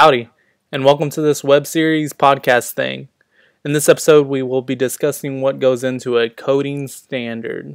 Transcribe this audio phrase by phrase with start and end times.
[0.00, 0.30] Howdy,
[0.70, 3.08] and welcome to this web series podcast thing.
[3.64, 7.74] In this episode, we will be discussing what goes into a coding standard.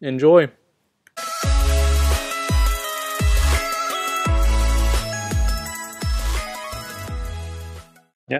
[0.00, 0.48] Enjoy.
[8.26, 8.38] Yeah.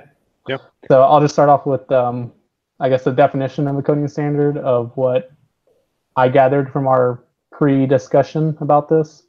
[0.49, 0.63] Yep.
[0.91, 2.33] So I'll just start off with, um,
[2.81, 5.31] I guess, the definition of a coding standard of what
[6.17, 9.25] I gathered from our pre-discussion about this.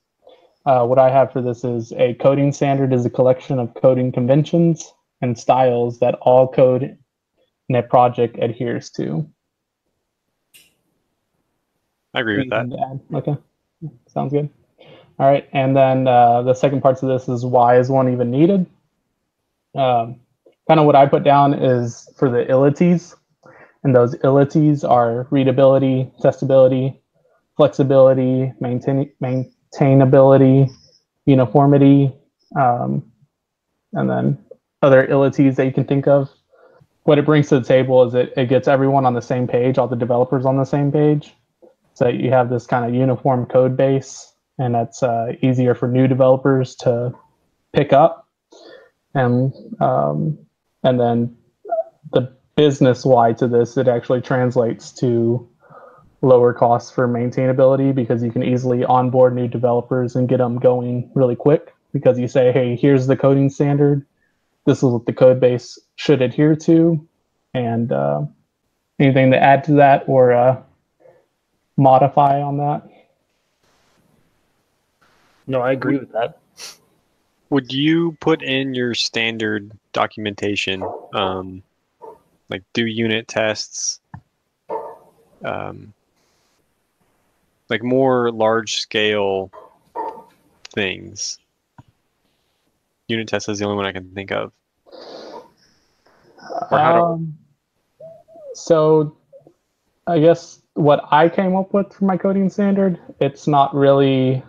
[0.66, 4.12] Uh, what I have for this is a coding standard is a collection of coding
[4.12, 6.98] conventions and styles that all code
[7.70, 9.28] in a project adheres to.
[12.14, 12.60] I agree with that.
[12.62, 13.16] Anything to add?
[13.16, 13.38] Okay,
[14.08, 14.50] sounds good.
[15.20, 18.30] All right, and then uh, the second parts of this is why is one even
[18.30, 18.66] needed?
[19.76, 20.20] Um,
[20.68, 23.16] kind of what I put down is for the ilities,
[23.84, 27.00] and those ilities are readability, testability,
[27.56, 29.12] flexibility, maintain,
[29.74, 30.72] maintainability,
[31.26, 32.14] uniformity,
[32.60, 33.12] um,
[33.94, 34.38] and then
[34.82, 36.30] other ilities that you can think of.
[37.04, 39.78] What it brings to the table is it, it gets everyone on the same page,
[39.78, 41.34] all the developers on the same page.
[41.94, 46.08] So you have this kind of uniform code base, and that's uh, easier for new
[46.08, 47.14] developers to
[47.74, 48.28] pick up.
[49.14, 50.38] And um,
[50.84, 51.36] and then
[52.14, 55.50] the business wide to this, it actually translates to
[56.22, 61.10] lower costs for maintainability because you can easily onboard new developers and get them going
[61.16, 64.06] really quick because you say, hey, here's the coding standard.
[64.66, 67.08] This is what the code base should adhere to.
[67.54, 68.22] And uh,
[69.00, 70.62] anything to add to that or uh,
[71.76, 72.88] modify on that?
[75.48, 76.38] No, I agree with that.
[77.50, 80.84] Would you put in your standard documentation,
[81.14, 81.64] um,
[82.48, 84.00] like do unit tests,
[85.44, 85.94] um,
[87.72, 89.50] like more large scale
[90.70, 91.40] things?
[93.08, 94.52] Unit test is the only one I can think of.
[96.70, 97.38] How do- Um,
[98.54, 99.16] so
[100.08, 104.44] I guess what I came up with for my coding standard, it's not really,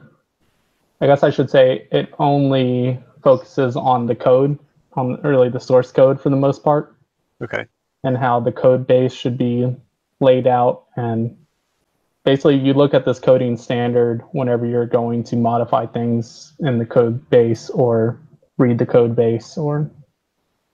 [1.01, 4.59] I guess I should say it only focuses on the code,
[4.95, 6.97] on really the source code for the most part,
[7.43, 7.67] Okay.
[8.05, 9.75] and how the code base should be
[10.21, 10.85] laid out.
[10.97, 11.37] And
[12.25, 16.87] basically, you look at this coding standard whenever you're going to modify things in the
[16.87, 18.21] code base or
[18.59, 19.91] read the code base or,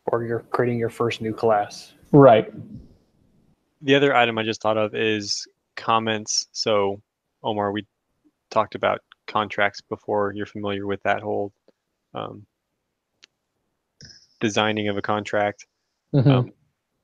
[0.06, 1.92] Or you're creating your first new class.
[2.12, 2.52] right.
[3.80, 6.48] The other item I just thought of is comments.
[6.50, 7.00] So,
[7.44, 7.86] Omar, we
[8.50, 8.98] talked about
[9.28, 10.32] contracts before.
[10.34, 11.52] You're familiar with that whole
[12.12, 12.44] um,
[14.40, 15.66] designing of a contract.
[16.12, 16.26] Mhm.
[16.26, 16.52] Um,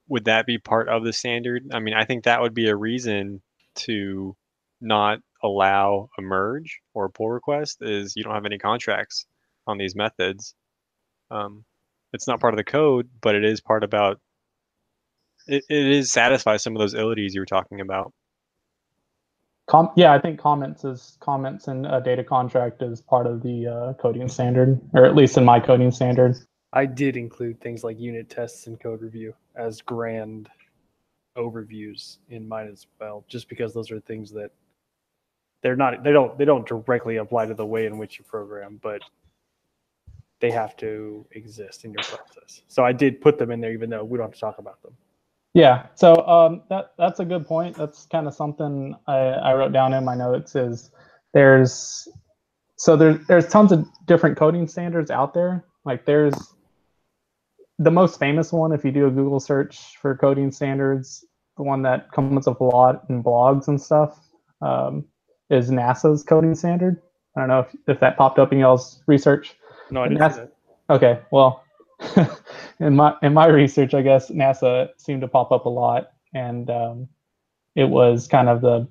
[0.09, 1.71] would that be part of the standard?
[1.73, 3.41] I mean, I think that would be a reason
[3.75, 4.37] to
[4.81, 9.27] not allow a merge or a pull request is you don't have any contracts
[9.67, 10.55] on these methods.
[11.31, 11.65] Um,
[12.13, 14.21] it's not part of the code, but it is part about
[15.47, 18.13] it, it is satisfies some of those ilities you were talking about.
[19.67, 23.67] Com- yeah, I think comments is comments in a data contract is part of the
[23.67, 26.37] uh, coding standard, or at least in my coding standard.
[26.73, 30.51] I did include things like unit tests and code review as grand
[31.37, 34.51] overviews in mine as well, just because those are things that
[35.63, 38.79] they're not they don't they don't directly apply to the way in which you program,
[38.83, 39.03] but
[40.41, 42.63] they have to exist in your process.
[42.69, 44.83] So I did put them in there, even though we don't have to talk about
[44.83, 44.93] them.
[45.55, 47.77] Yeah, so um, that that's a good point.
[47.77, 50.57] That's kind of something I, I wrote down in my notes.
[50.57, 50.91] Is
[51.33, 52.09] there's
[52.77, 55.65] so there's there's tons of different coding standards out there.
[55.85, 56.54] Like there's
[57.79, 61.25] the most famous one if you do a Google search for coding standards,
[61.57, 64.19] the one that comes up a lot in blogs and stuff,
[64.63, 65.05] um,
[65.51, 67.01] is NASA's coding standard.
[67.37, 69.55] I don't know if, if that popped up in y'all's research.
[69.91, 70.53] No, I didn't that.
[70.89, 71.65] Okay, well,
[72.81, 76.71] in my in my research, I guess NASA seemed to pop up a lot, and
[76.71, 77.09] um,
[77.75, 78.89] it was kind of the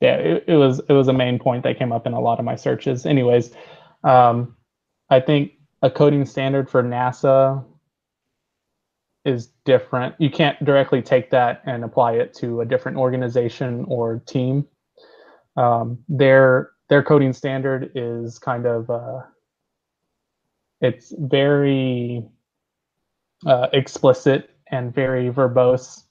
[0.00, 2.38] yeah, it, it was it was a main point that came up in a lot
[2.38, 3.06] of my searches.
[3.06, 3.52] Anyways,
[4.04, 4.56] um,
[5.10, 5.52] I think
[5.84, 7.62] a coding standard for NASA
[9.26, 10.14] is different.
[10.18, 14.66] You can't directly take that and apply it to a different organization or team.
[15.58, 19.20] Um, their their coding standard is kind of uh,
[20.80, 22.24] it's very
[23.44, 26.04] uh, explicit and very verbose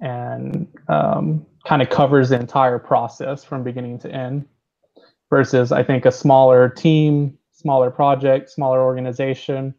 [0.00, 4.44] and um, kind of covers the entire process from beginning to end
[5.30, 9.74] versus i think a smaller team smaller project smaller organization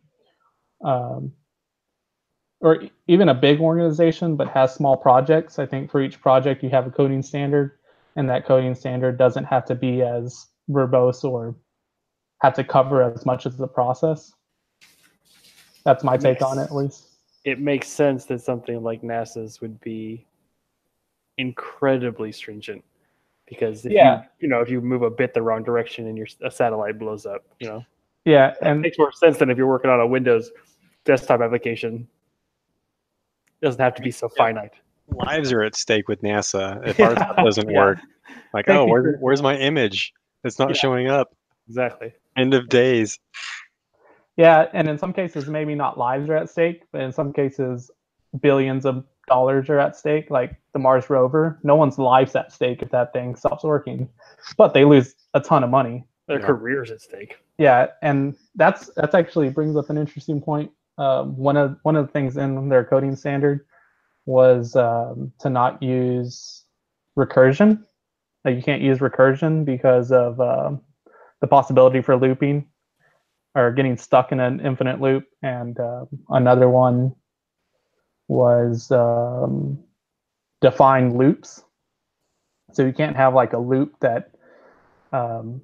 [0.84, 1.32] um,
[2.62, 6.70] or even a big organization but has small projects i think for each project you
[6.70, 7.80] have a coding standard
[8.16, 11.56] and that coding standard doesn't have to be as verbose or
[12.42, 14.34] have to cover as much as the process.
[15.86, 17.06] That's my take on it, at least.
[17.46, 20.28] It makes sense that something like NASA's would be
[21.38, 22.84] incredibly stringent
[23.50, 24.22] because if Yeah.
[24.22, 26.98] you you know if you move a bit the wrong direction and your a satellite
[27.00, 27.84] blows up, you know,
[28.26, 30.52] Yeah, it and makes more sense than if you're working on a Windows
[31.06, 32.08] desktop application.
[33.62, 34.44] It doesn't have to be so Yeah.
[34.46, 34.74] finite.
[35.10, 37.44] Lives are at stake with NASA if our stuff Yeah.
[37.44, 37.80] doesn't Yeah.
[37.80, 37.98] work.
[38.54, 40.14] Like, Thank oh, you where's, where's my image?
[40.44, 40.76] It's not Yeah.
[40.76, 41.34] showing up.
[41.68, 42.14] Exactly.
[42.38, 43.20] End of days.
[44.38, 47.92] yeah, and in some cases, maybe not lives are at stake, but in some cases,
[48.42, 50.30] billions of dollars are at stake.
[50.30, 54.10] Like the Mars rover, no one's life's at stake if that thing stops working,
[54.58, 56.06] but they lose a ton of money.
[56.28, 56.46] Their Yeah.
[56.48, 57.38] careers at stake.
[57.58, 60.72] Yeah, and that's that's actually brings up an interesting point.
[60.98, 63.66] Um, one of one of the things in their coding standard
[64.26, 66.66] was um, to not use
[67.18, 67.84] recursion.
[68.46, 70.82] Like you can't use recursion because of um
[71.42, 72.66] the possibility for looping
[73.56, 75.26] or getting stuck in an infinite loop.
[75.42, 77.16] And uh, another one
[78.30, 79.80] was um,
[80.62, 81.64] define loops.
[82.72, 84.32] So you can't have like a loop that
[85.12, 85.62] um,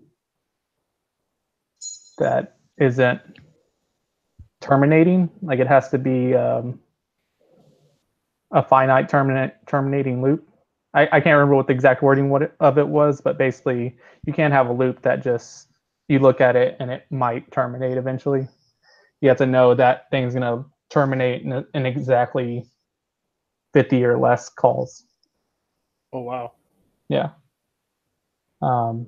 [2.17, 3.21] that isn't
[4.59, 5.29] terminating.
[5.41, 6.79] Like it has to be um,
[8.51, 10.47] a finite terminate terminating loop.
[10.93, 13.95] I, I can't remember what the exact wording what it, of it was, but basically
[14.25, 15.67] you can't have a loop that just
[16.07, 18.47] you look at it and it might terminate eventually.
[19.21, 20.65] You have to know that thing's gonna
[20.95, 22.65] terminate in, in exactly
[23.73, 25.03] 50 or less calls.
[26.13, 26.53] Oh wow.
[27.09, 27.31] Yeah.
[28.61, 29.07] Um,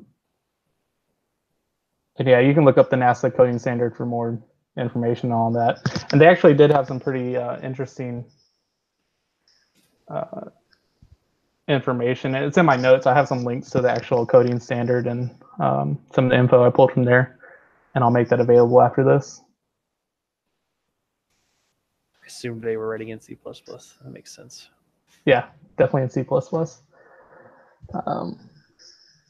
[2.20, 4.42] yeah, you can look up the NASA coding standard for more
[4.78, 5.80] information on that.
[6.12, 8.26] And they actually did have some pretty uh, interesting
[10.10, 10.50] uh,
[11.70, 12.36] information.
[12.36, 13.08] It's in my notes.
[13.08, 16.66] I have some links to the actual coding standard and um, some of the info
[16.66, 17.40] I pulled from there,
[17.96, 19.42] and I'll make that available after this.
[22.28, 24.70] Assumed they were writing in C That makes sense.
[25.26, 25.46] Yeah,
[25.78, 26.26] definitely in C++.
[28.06, 28.50] Um,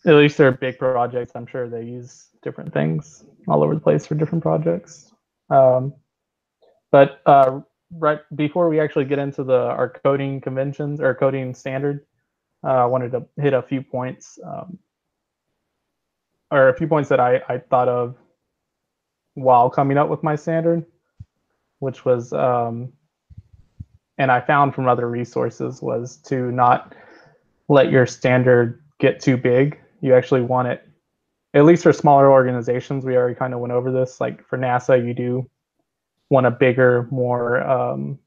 [0.05, 1.33] at least they're big projects.
[1.35, 5.11] I'm sure they use different things all over the place for different projects.
[5.49, 5.93] Um,
[6.91, 7.59] but uh,
[7.91, 12.05] right before we actually get into the our coding conventions or coding standard,
[12.63, 14.79] uh, I wanted to hit a few points, um,
[16.51, 18.15] or a few points that I, I thought of
[19.35, 20.85] while coming up with my standard,
[21.79, 22.91] which was um,
[24.17, 26.95] and I found from other resources was to not
[27.67, 29.79] let your standard get too big.
[30.01, 30.87] You actually want it,
[31.53, 33.05] at least for smaller organizations.
[33.05, 34.19] We already kind of went over this.
[34.19, 35.49] Like for NASA, you do
[36.29, 38.19] want a bigger, more um,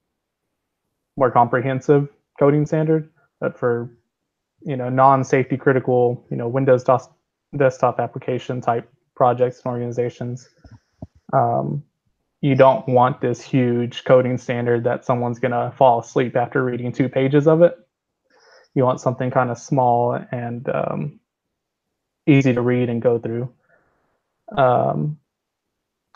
[1.16, 2.08] more comprehensive
[2.38, 3.10] coding standard.
[3.40, 3.90] But for
[4.62, 7.08] you know non-safety critical, you know Windows dos-
[7.56, 10.48] desktop application type projects and organizations,
[11.32, 11.82] um,
[12.40, 16.92] you don't want this huge coding standard that someone's going to fall asleep after reading
[16.92, 17.76] two pages of it.
[18.74, 21.20] You want something kind of small and um,
[22.26, 23.52] easy to read and go through.
[24.56, 25.18] Um,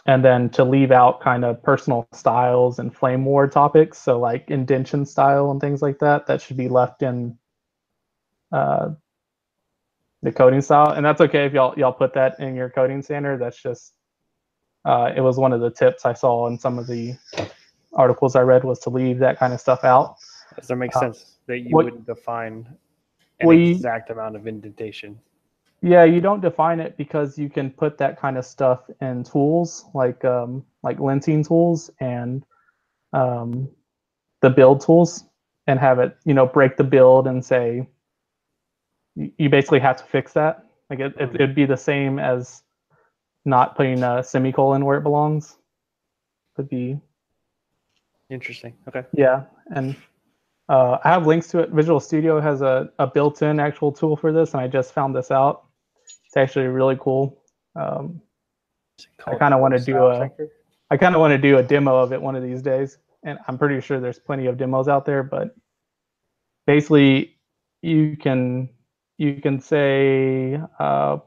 [0.06, 4.50] and then to leave out kind of personal styles and flame war topics, so like
[4.50, 7.38] indentation style and things like that, that should be left in
[8.52, 8.90] uh,
[10.22, 10.90] the coding style.
[10.90, 13.40] And that's okay if y'all y'all put that in your coding standard.
[13.40, 13.94] That's just
[14.84, 17.16] uh, it was one of the tips I saw in some of the
[17.94, 20.16] articles I read was to leave that kind of stuff out.
[20.56, 22.66] Does that make Uh, sense that you what- wouldn't define
[23.40, 25.18] an Well, exact amount of indentation?
[25.80, 29.84] Yeah, you don't define it because you can put that kind of stuff in tools
[29.94, 32.44] like um, like linting tools and
[33.12, 33.68] um,
[34.40, 35.24] the build tools,
[35.66, 37.86] and have it you know break the build and say
[39.14, 40.64] you you basically have to fix that.
[40.90, 42.62] Like it, it, it'd be the same as
[43.44, 45.56] not putting a semicolon where it belongs.
[46.56, 46.98] Would be
[48.30, 48.74] Interesting.
[48.88, 49.04] Okay.
[49.12, 49.94] Yeah, and
[50.68, 51.70] uh, I have links to it.
[51.70, 55.30] Visual Studio has a, a built-in actual tool for this, and I just found this
[55.30, 55.64] out.
[56.26, 57.42] It's actually really cool.
[57.76, 58.20] Um,
[59.18, 60.48] Call it kinda wanna do style a- factor?
[60.90, 63.38] I kind of want to do a demo of it one of these days, and
[63.48, 65.22] I'm pretty sure there's plenty of demos out there.
[65.22, 65.54] But
[66.66, 67.36] basically,
[67.82, 68.68] you can
[69.18, 71.18] you can say uh,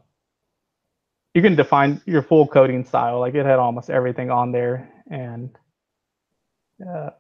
[1.38, 3.20] you can define your full coding style.
[3.20, 5.56] Like it had almost everything on there, and
[6.82, 7.12] uh,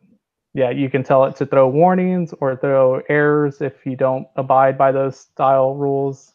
[0.56, 4.76] yeah, you can tell it to throw warnings or throw errors if you don't abide
[4.76, 6.34] by those style rules.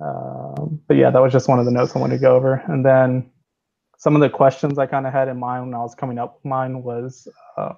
[0.00, 2.62] Um, but yeah, that was just one of the notes I wanted to go over,
[2.66, 3.30] and then
[3.98, 6.36] some of the questions I kind of had in mind when I was coming up
[6.36, 7.28] with mine was,
[7.58, 7.74] uh,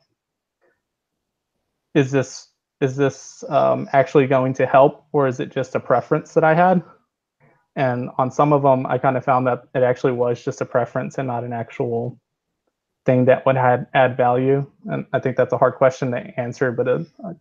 [1.95, 2.50] is this
[2.81, 6.55] is this um, actually going to help, or is it just a preference that I
[6.55, 6.85] had?
[7.76, 10.66] And on some of them, I kind of found that it actually was just a
[10.66, 12.21] preference and not an actual
[13.07, 14.71] thing that would add add value.
[14.87, 17.37] And I think that's a hard question to answer, but a, a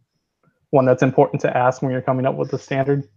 [0.72, 3.08] one that's important to ask when you're coming up with the standard.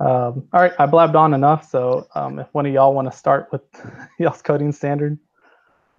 [0.00, 1.70] Um, all right, I blabbed on enough.
[1.70, 3.62] So um, if one of y'all want to start with
[4.18, 5.18] y'all's coding standard,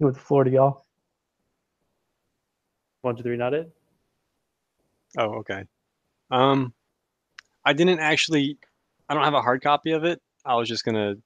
[0.00, 0.86] with the floor to y'all.
[3.02, 3.70] One, two, three, not it.
[5.18, 5.64] Oh, okay.
[6.30, 6.74] Um,
[7.64, 8.58] I didn't actually.
[9.10, 10.22] I don't have a hard copy of it.
[10.46, 11.16] I was just gonna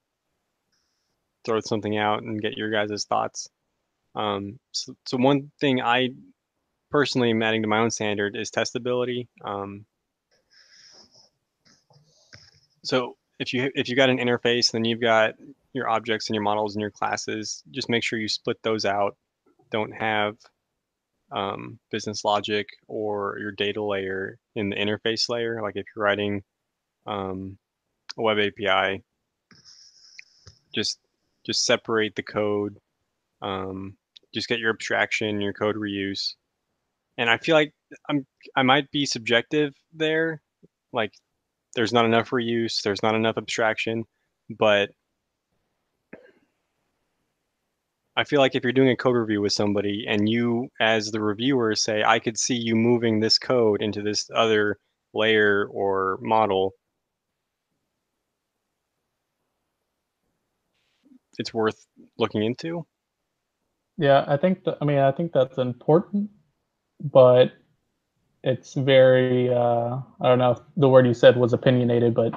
[1.45, 3.51] throw something out and get your guys' thoughts.
[4.15, 6.09] Um, so, so one thing I
[6.91, 9.29] personally am adding to my own standard is testability.
[9.45, 9.85] Um,
[12.85, 15.35] so if you if you got an interface, then you've got
[15.75, 17.63] your objects and your models and your classes.
[17.71, 19.15] Just make sure you split those out.
[19.71, 20.37] Don't have
[21.31, 25.61] um, business logic or your data layer in the interface layer.
[25.61, 26.45] Like if you're writing
[27.07, 27.59] um,
[28.17, 29.03] web API,
[30.75, 30.99] just
[31.45, 32.79] just separate the code.
[33.43, 33.97] Um,
[34.33, 36.35] just get your abstraction, your code reuse.
[37.19, 37.73] And I feel like
[38.09, 40.43] I'm I might be subjective there.
[40.93, 41.13] Like
[41.75, 44.05] there's not enough reuse, there's not enough abstraction,
[44.51, 44.91] but
[48.17, 51.21] I feel like if you're doing a code review with somebody and you, as the
[51.21, 54.79] reviewer, say, I could see you moving this code into this other
[55.13, 56.75] layer or model,
[61.39, 61.87] it's worth
[62.19, 62.87] looking into.
[63.97, 66.31] Yeah, I think that, I mean, I think that's important,
[67.01, 67.53] but
[68.43, 72.33] it's very, uh, I don't know if the word you said was opinionated, but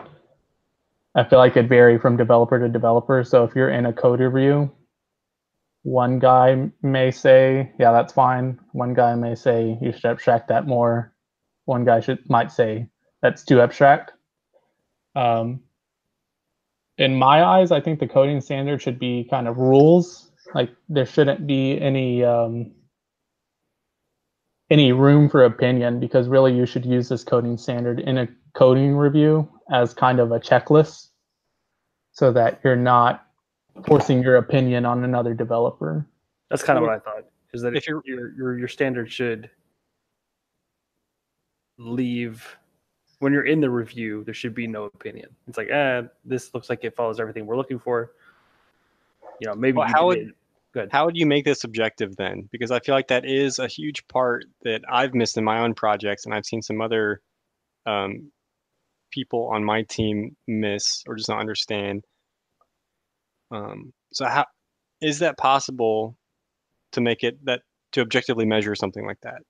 [1.15, 3.23] I feel like it vary from developer to developer.
[3.23, 4.71] So if you're in a code review
[5.87, 8.59] one guy may say, yeah, that's fine.
[8.73, 11.13] One guy may say you should abstract that more.
[11.63, 12.89] One guy should might say
[13.21, 14.11] that's too abstract.
[15.15, 15.61] Um,
[16.97, 20.31] in my eyes, I think the coding standard should be kind of rules.
[20.53, 22.71] Like there shouldn't be any um,
[24.69, 28.95] any room for opinion because really you should use this coding standard in a coding
[28.95, 31.09] review as kind of a checklist
[32.11, 33.27] so that you're not
[33.85, 36.05] forcing your opinion on another developer.
[36.49, 37.25] That's kind of what I thought.
[37.53, 39.49] Is that if your your your standard should
[41.77, 42.56] leave
[43.19, 45.29] when you're in the review, there should be no opinion.
[45.47, 48.11] It's like, eh, this looks like it follows everything we're looking for.
[49.39, 50.33] You know, maybe well, how would
[50.73, 50.89] good.
[50.91, 52.47] How would you make this objective then?
[52.51, 55.73] Because I feel like that is a huge part that I've missed in my own
[55.73, 57.21] projects, and I've seen some other
[57.85, 58.31] um,
[59.11, 62.03] people on my team miss or just not understand.
[63.51, 64.45] Um, so how
[65.01, 66.17] is that possible
[66.91, 67.61] to make it that
[67.93, 69.41] to objectively measure something like that?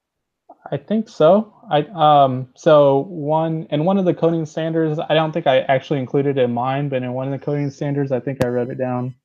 [0.71, 1.53] I think so.
[1.69, 5.99] I um so one and one of the coding standards, I don't think I actually
[5.99, 8.77] included in mine, but in one of the coding standards, I think I wrote it
[8.77, 9.15] down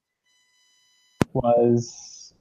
[1.34, 2.34] was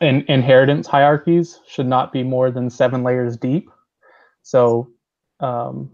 [0.00, 3.70] in, inheritance hierarchies should not be more than seven layers deep.
[4.42, 4.90] So
[5.40, 5.90] um,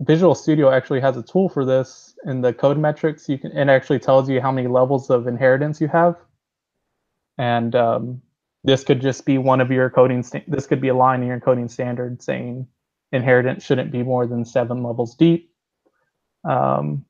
[0.00, 3.28] Visual Studio actually has a tool for this in the code metrics.
[3.28, 6.16] You can it actually tells you how many levels of inheritance you have,
[7.38, 8.22] and um,
[8.64, 10.24] this could just be one of your coding.
[10.46, 12.66] This could be a line in your coding standard saying
[13.10, 15.50] inheritance shouldn't be more than seven levels deep.
[16.44, 17.04] Um,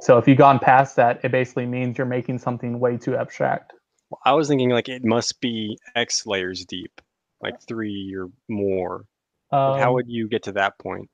[0.00, 3.72] so if you've gone past that, it basically means you're making something way too abstract.
[4.10, 7.00] Well, I was thinking like it must be X layers deep,
[7.40, 9.04] like three or more.
[9.50, 11.08] Um, how would you get to that point?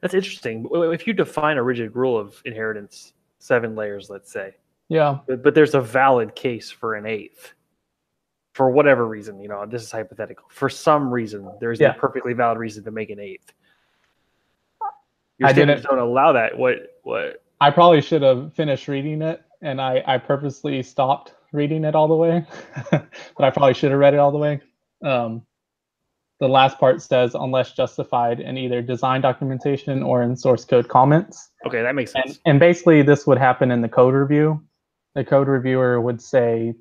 [0.00, 0.68] That's interesting.
[0.70, 4.54] If you define a rigid rule of inheritance, seven layers, let's say.
[4.88, 5.18] Yeah.
[5.26, 7.54] But, but there's a valid case for an eighth.
[8.54, 10.46] For whatever reason, you know, this is hypothetical.
[10.48, 11.90] For some reason, there's yeah.
[11.90, 13.52] a perfectly valid reason to make an eighth.
[15.38, 16.58] Your I didn't don't allow that.
[16.58, 21.84] What what I probably should have finished reading it and I, I purposely stopped reading
[21.84, 22.46] it all the way.
[22.90, 24.60] but I probably should have read it all the way.
[25.02, 25.42] Um,
[26.40, 31.50] the last part says unless justified in either design documentation or in source code comments.
[31.66, 32.38] Okay, that makes sense.
[32.44, 34.62] And, and basically, this would happen in the code review.
[35.18, 36.74] The code reviewer would say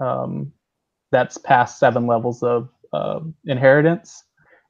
[0.00, 0.52] um,
[1.12, 4.24] that's past seven levels of uh, inheritance.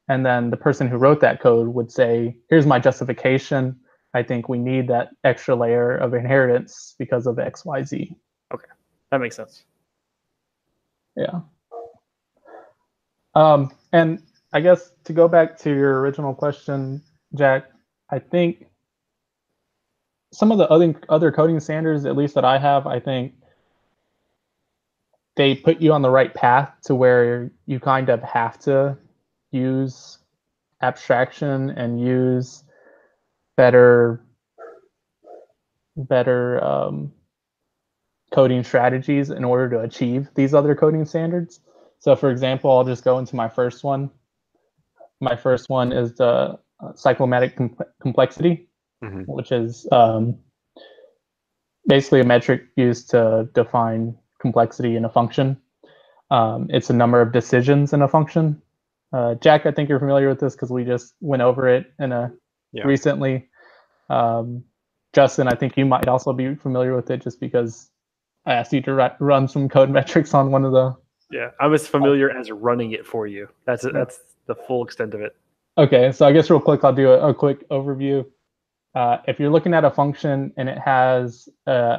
[0.06, 3.80] And then the person who wrote that code would say, here's my justification.
[4.12, 8.14] I think we need that extra layer of inheritance because of X, Y, Z.
[8.52, 8.66] Okay,
[9.10, 9.64] that makes sense.
[11.16, 11.40] Yeah.
[13.34, 17.02] Um, and I guess to go back to your original question,
[17.34, 17.64] Jack,
[18.10, 18.66] I think
[20.36, 23.32] some of the other other coding standards, at least that I have, I think
[25.34, 28.98] they put you on the right path to where you kind of have to
[29.50, 30.18] use
[30.82, 32.64] abstraction and use
[33.56, 34.20] better
[35.96, 37.10] better um,
[38.30, 41.60] coding strategies in order to achieve these other coding standards.
[41.98, 44.10] So for example, I'll just go into my first one.
[45.18, 48.65] My first one is the uh, cyclomatic com- complexity,
[49.04, 49.24] Mhm.
[49.26, 50.36] which is um,
[51.86, 55.56] basically a metric used to define complexity in a function.
[56.30, 58.60] Um, it's a number of decisions in a function.
[59.12, 62.12] Uh, Jack, I think you're familiar with this because we just went over it in
[62.12, 62.32] a
[62.72, 62.84] Yeah.
[62.86, 63.48] recently.
[64.10, 64.64] Um,
[65.12, 67.90] Justin, I think you might also be familiar with it just because
[68.44, 70.94] I asked you to ru- run some code metrics on one of the.
[71.30, 73.48] Yeah, I'm as familiar as running it for you.
[73.64, 75.34] That's that's the full extent of it.
[75.78, 78.24] Okay, so I guess real quick, I'll do a, a quick overview.
[78.96, 81.98] Uh, if you're looking at a function and it has uh,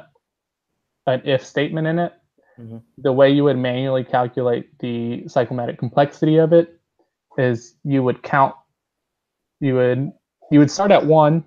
[1.06, 2.14] an if statement in it,
[2.60, 2.82] Mhm.
[2.98, 6.80] the way you would manually calculate the cyclomatic complexity of it
[7.38, 8.56] is you would count.
[9.60, 10.12] You would
[10.50, 11.44] you would start at one,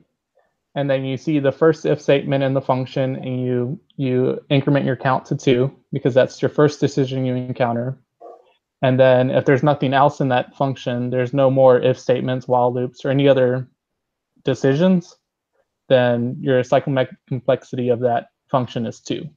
[0.76, 4.86] and then you see the first if statement in the function, and you you increment
[4.86, 7.98] your count to two because that's your first decision you encounter.
[8.82, 12.72] And then if there's nothing else in that function, there's no more if statements, while
[12.72, 13.68] loops, or any other
[14.44, 15.16] decisions,
[15.90, 19.28] then your cyclomatic complexity of that function is two.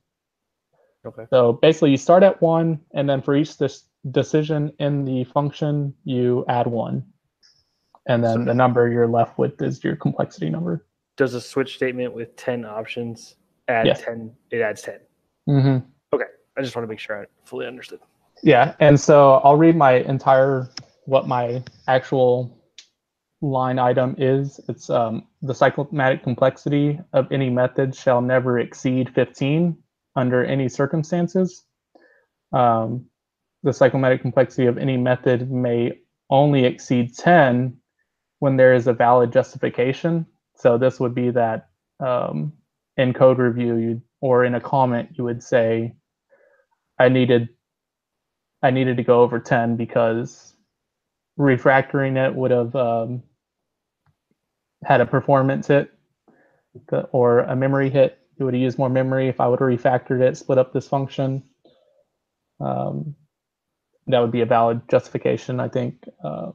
[1.06, 1.26] Okay.
[1.30, 5.94] So basically you start at one, and then for each this decision in the function,
[6.06, 7.04] you add one.
[8.08, 10.86] And then So- the number you're left with is your complexity number.
[11.18, 13.36] Does a switch statement with ten options
[13.68, 14.02] add Yes.
[14.04, 14.32] ten?
[14.52, 15.00] It adds ten.
[15.50, 15.86] Mm-hmm.
[16.16, 16.26] Okay.
[16.58, 18.00] I just want to make sure I fully understood.
[18.42, 20.70] Yeah, and so I'll read my entire
[21.06, 22.58] what my actual
[23.44, 24.60] line item is.
[24.70, 29.78] It's um, the cyclomatic complexity of any method shall never exceed 15
[30.16, 31.64] under any circumstances.
[32.54, 33.06] Um,
[33.64, 37.78] the cyclomatic complexity of any method may only exceed 10
[38.40, 40.26] when there is a valid justification.
[40.56, 41.70] So this would be that
[42.00, 42.54] um,
[42.98, 45.96] in code review you or in a comment you would say,
[46.98, 47.50] I needed
[48.62, 50.56] I needed to go over 10 because
[51.38, 53.24] refactoring it would have um,
[54.86, 55.92] had a performance hit
[57.12, 58.20] or a memory hit.
[58.38, 60.88] It would have used more memory if I would have refactored it, split up this
[60.88, 61.44] function.
[62.60, 63.16] Um,
[64.08, 66.04] that would be a valid justification, I think.
[66.24, 66.52] Uh,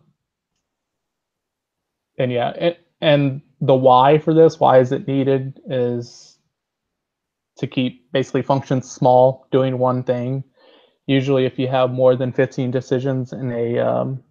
[2.19, 6.39] and yeah, it, and the why for this, why is it needed, is
[7.59, 10.45] to keep basically functions small, doing one thing
[11.09, 14.23] usually if you have more than 15 decisions in a um,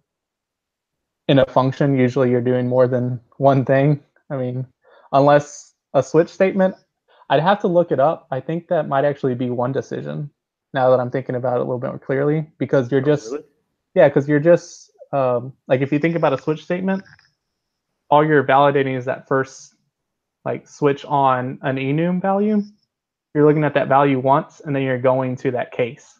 [1.26, 4.00] in a function usually you're doing more than one thing.
[4.30, 4.66] I mean
[5.12, 6.74] unless a switch statement
[7.30, 8.26] i'd have to look it up.
[8.30, 10.30] I think that might actually be one decision
[10.74, 13.32] now that i'm thinking about it a little bit more clearly because you're Oh, just
[13.32, 13.44] really?
[13.94, 17.02] yeah because you're just um, like if you think about a switch statement
[18.10, 19.74] all you're validating is that first
[20.44, 22.62] like switch on an enum value.
[23.34, 26.14] You're looking at that value once and then you're going to that case.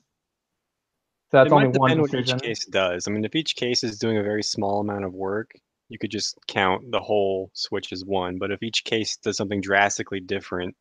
[1.31, 3.09] So that's it only might one depend what each case does.
[3.09, 5.53] I mean, if each case is doing a very small amount of work,
[5.89, 8.39] you could just count the whole switch as one.
[8.39, 10.75] But if each case does something drastically different,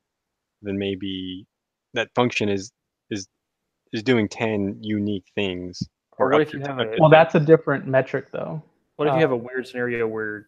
[0.62, 1.46] then maybe
[1.94, 2.72] that function is
[3.10, 3.28] is
[3.94, 5.82] is doing ten unique things.
[6.18, 8.62] Or what if you have a- Well, that's a different metric, though.
[8.96, 10.48] What if Uh, you have a weird scenario where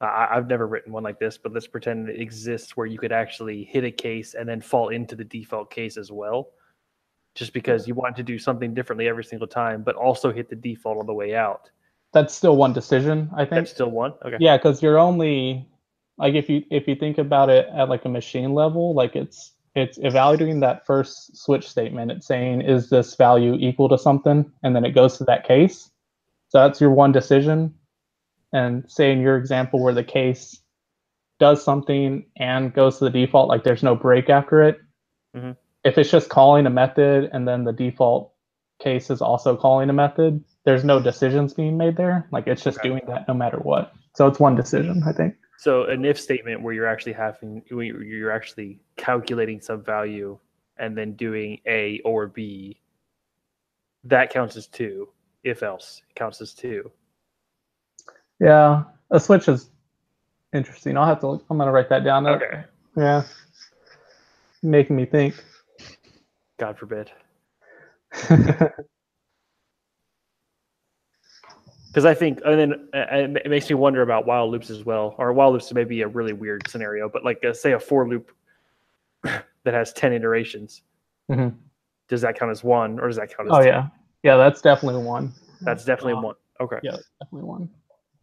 [0.00, 3.12] I, I've never written one like this, but let's pretend it exists where you could
[3.12, 6.50] actually hit a case and then fall into the default case as well,
[7.36, 10.56] just because you want to do something differently every single time, but also hit the
[10.56, 11.70] default on the way out.
[12.12, 13.50] That's still one decision, I think.
[13.50, 14.12] That's still one.
[14.24, 14.36] Okay.
[14.38, 15.66] Yeah, because you're only
[16.18, 19.52] like if you if you think about it at like a machine level, like it's
[19.74, 22.10] it's evaluating that first switch statement.
[22.10, 25.90] It's saying is this value equal to something, and then it goes to that case.
[26.48, 27.74] So that's your one decision.
[28.52, 30.60] And say in your example where the case
[31.40, 34.78] does something and goes to the default, like there's no break after it.
[35.34, 35.56] Mhm.
[35.84, 38.32] If it's just calling a method and then the default
[38.78, 42.26] case is also calling a method, there's no decisions being made there.
[42.30, 42.88] Like it's just Okay.
[42.88, 43.92] doing that no matter what.
[44.14, 45.36] So it's one decision, I think.
[45.58, 50.38] So an if statement where you're actually having you're actually calculating some value
[50.76, 52.80] and then doing A or B,
[54.04, 55.08] that counts as two.
[55.44, 56.90] If else, counts as two.
[58.40, 59.70] Yeah, a switch is
[60.52, 60.96] interesting.
[60.96, 61.40] I'll have to.
[61.50, 62.26] I'm gonna write that down.
[62.26, 62.64] Okay.
[62.96, 63.22] Yeah.
[64.62, 65.34] Making me think.
[66.58, 67.10] God forbid.
[71.92, 74.84] because I think, and then uh, uh it makes me wonder about while loops as
[74.84, 77.78] well, or while loops may be a really weird scenario, but like uh, say a
[77.78, 78.32] for loop
[79.22, 80.82] that has 10 iterations,
[81.30, 81.54] mm-hmm.
[82.08, 83.66] does that count as one or does that count as Oh 10?
[83.66, 83.88] yeah.
[84.22, 85.32] Yeah, that's definitely one.
[85.60, 86.34] That's definitely uh, one.
[86.60, 86.78] Okay.
[86.82, 87.68] Yeah, definitely one.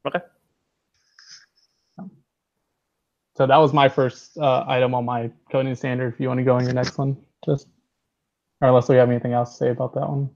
[0.08, 0.19] Okay.
[3.39, 6.13] So that was my first uh, item on my coding standard.
[6.13, 7.67] If you want to go on your next one, just
[8.60, 10.29] or unless we have anything else to say about that one.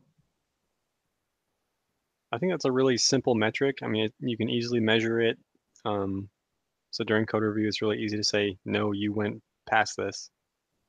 [2.34, 3.78] I think that's a really simple metric.
[3.84, 5.38] I mean, it, you can easily measure it.
[5.86, 6.30] Um,
[6.90, 10.32] so during code review, it's really easy to say, no, you went past this.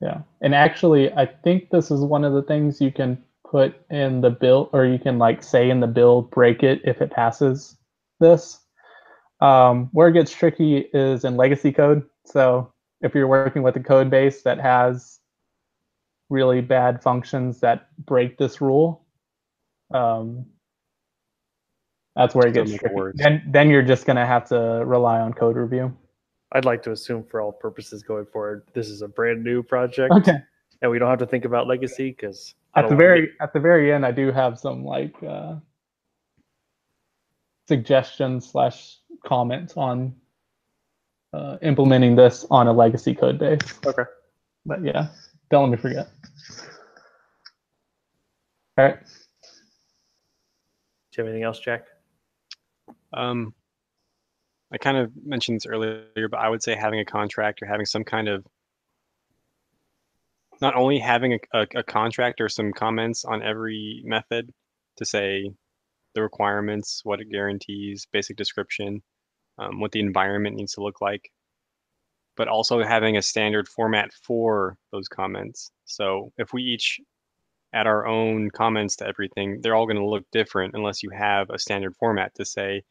[0.00, 4.22] Yeah, and actually, I think this is one of the things you can put in
[4.22, 7.76] the build, or you can like say in the build, break it if it passes
[8.20, 8.60] this.
[9.40, 12.04] Um, where it gets tricky is in legacy code.
[12.24, 15.20] So if you're working with a code base that has
[16.30, 19.04] really bad functions that break this rule,
[19.92, 20.46] um,
[22.16, 22.94] that's where it gets tricky.
[23.14, 25.96] Then, then you're just gonna have to rely on code review.
[26.52, 30.12] I'd like to assume for all purposes going forward, this is a brand new project,
[30.14, 30.38] Okay.
[30.82, 33.92] and we don't have to think about legacy because At the very at the very
[33.92, 35.56] end, I do have some like uh,
[37.66, 40.14] suggestions slash comments on
[41.32, 43.58] uh, implementing this on a legacy code base.
[43.84, 44.04] okay.
[44.66, 45.08] But yeah,
[45.50, 46.08] don't let me forget.
[48.78, 48.98] All right.
[49.02, 49.08] Do
[51.18, 51.86] you have anything else, Jack?
[53.14, 53.54] Um,
[54.72, 57.86] I kind of mentioned this earlier, but I would say having a contract or having
[57.86, 58.44] some kind of
[60.60, 64.50] not only having a, a, a contract or some comments on every method
[64.96, 65.50] to say
[66.14, 69.02] the requirements, what it guarantees, basic description,
[69.58, 71.30] um, what the environment needs to look like,
[72.36, 75.70] but also having a standard format for those comments.
[75.84, 77.00] So if we each
[77.72, 81.50] add our own comments to everything, they're all going to look different unless you have
[81.50, 82.82] a standard format to say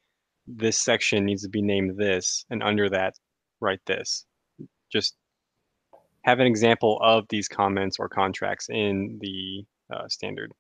[0.48, 3.14] this section needs to be named this, and under that,
[3.60, 4.26] write this.
[4.92, 5.16] Just
[6.24, 10.52] have an example of these comments or contracts in the uh, standard.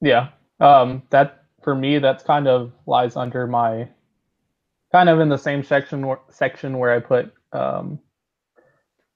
[0.00, 0.28] Yeah.
[0.60, 3.88] Um, that for me, that's kind of lies under my
[4.92, 7.98] kind of in the same section where, section where I put um,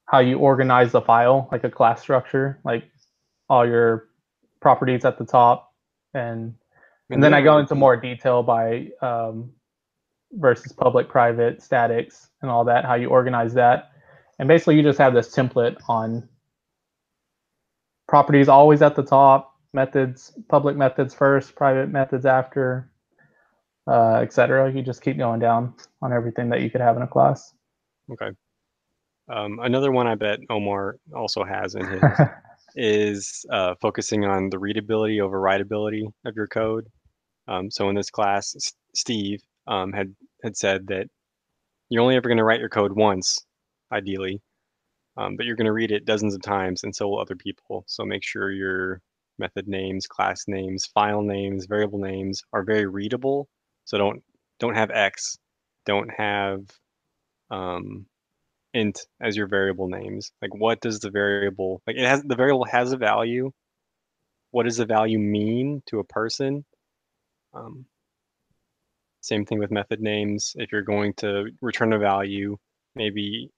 [0.06, 2.84] how you organize the file, like a class structure, like
[3.48, 4.08] all your
[4.60, 5.72] properties at the top,
[6.14, 6.54] and
[7.10, 9.50] and then I go into more detail by um,
[10.32, 13.90] versus public, private, statics, and all that, how you organize that.
[14.38, 16.28] And basically, you just have this template on
[18.06, 22.90] properties always at the top, methods, public methods first, private methods after,
[23.88, 24.72] uh, etc.
[24.72, 27.54] You just keep going down on everything that you could have in a class.
[28.12, 28.30] Okay.
[29.30, 32.02] Um, another one I bet Omar also has in his
[32.76, 36.86] is uh, focusing on the readability over writability of your code.
[37.48, 41.08] Um, so in this class, S- Steve um, had had said that
[41.90, 43.38] you're only ever going to write your code once,
[43.92, 44.40] ideally,
[45.16, 47.84] um, but you're going to read it dozens of times, and so will other people.
[47.88, 49.00] So make sure your
[49.38, 53.48] method names, class names, file names, variable names are very readable.
[53.84, 54.22] So don't
[54.60, 55.38] don't have x,
[55.86, 56.60] don't have
[57.50, 58.06] um,
[58.74, 60.32] int as your variable names.
[60.42, 63.52] Like what does the variable like it has the variable has a value.
[64.50, 66.64] What does the value mean to a person?
[67.54, 67.86] Um,
[69.20, 70.54] same thing with method names.
[70.58, 72.56] If you're going to return a value,
[72.94, 73.50] maybe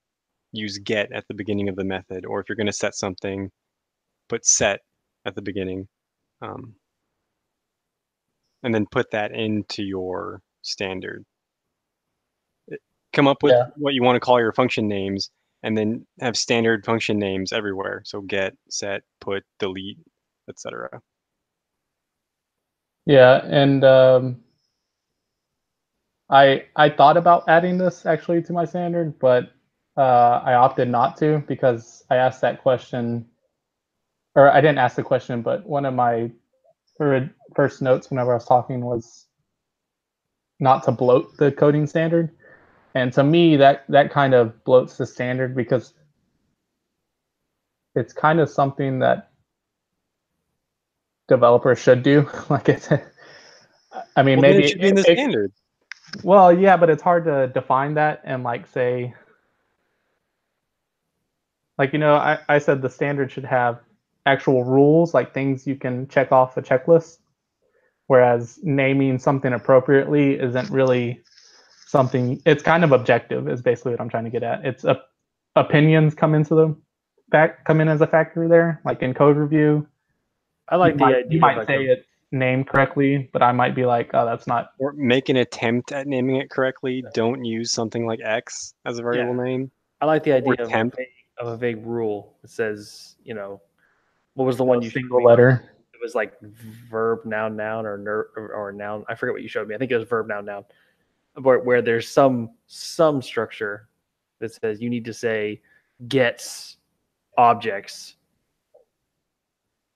[0.51, 3.49] use get at the beginning of the method, or if you're going to set something,
[4.27, 4.81] put set
[5.25, 5.87] at the beginning.
[6.41, 6.75] Um,
[8.63, 11.23] and then put that into your standard.
[13.13, 13.67] Come up with Yeah.
[13.75, 15.31] what you want to call your function names,
[15.63, 18.01] and then have standard function names everywhere.
[18.05, 19.99] So get, set, put, delete,
[20.49, 21.01] etc.
[23.11, 24.41] Yeah, and um,
[26.29, 29.51] I I thought about adding this actually to my standard, but
[29.97, 33.27] uh, I opted not to because I asked that question,
[34.35, 36.31] or I didn't ask the question, but one of my
[37.55, 39.27] first notes whenever I was talking was
[40.59, 42.31] not to bloat the coding standard,
[42.95, 45.93] and to me that that kind of bloats the standard because
[47.95, 49.30] it's kind of something that
[51.31, 52.29] developers should do.
[52.51, 52.89] like it's,
[54.15, 55.53] I mean, Well, maybe it should be in the it- standard.
[56.23, 59.15] well, yeah, but it's hard to define that and like say,
[61.77, 63.79] like you know, I, I said the standard should have
[64.25, 67.19] actual rules, like things you can check off a checklist,
[68.07, 71.21] whereas naming something appropriately isn't really
[71.87, 72.41] something.
[72.45, 74.65] It's kind of objective, is basically what I'm trying to get at.
[74.65, 75.01] It's a,
[75.55, 76.77] opinions come into the
[77.31, 79.87] fact come in as a factor there, like in code review.
[80.71, 81.31] I like you the might, idea.
[81.31, 84.25] you of might like say a- it named correctly, but I might be like, oh,
[84.25, 87.03] that's not Or make an attempt at naming it correctly.
[87.13, 89.69] Don't use something like X as a variable name.
[89.99, 90.93] I like the idea of a, vague,
[91.37, 93.61] of a vague rule that says, you know,
[94.35, 95.25] what was the one you showed single me?
[95.25, 95.69] letter.
[95.93, 96.39] It was like
[96.89, 99.03] verb, noun, noun, or ner- or, or noun.
[99.09, 99.75] I forget what you showed me.
[99.75, 100.63] I think it was verb, noun, noun.
[101.35, 103.89] Where, where there's some some structure
[104.39, 105.61] that says you need to say
[106.07, 106.77] gets
[107.37, 108.15] objects,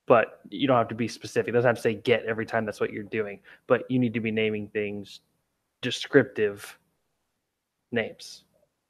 [0.08, 1.50] but you don't have to be specific.
[1.50, 4.14] It doesn't have to say get every time that's what you're doing, but you need
[4.14, 5.22] to be naming things
[5.82, 6.78] descriptive
[7.92, 8.44] names.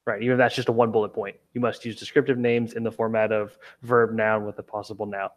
[0.06, 0.22] Right.
[0.22, 2.92] Even if that's just a one bullet point, you must use descriptive names in the
[2.92, 5.30] format of verb noun with a possible noun.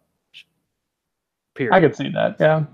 [1.55, 1.75] Period.
[1.75, 2.37] I could see that.
[2.39, 2.65] Yeah.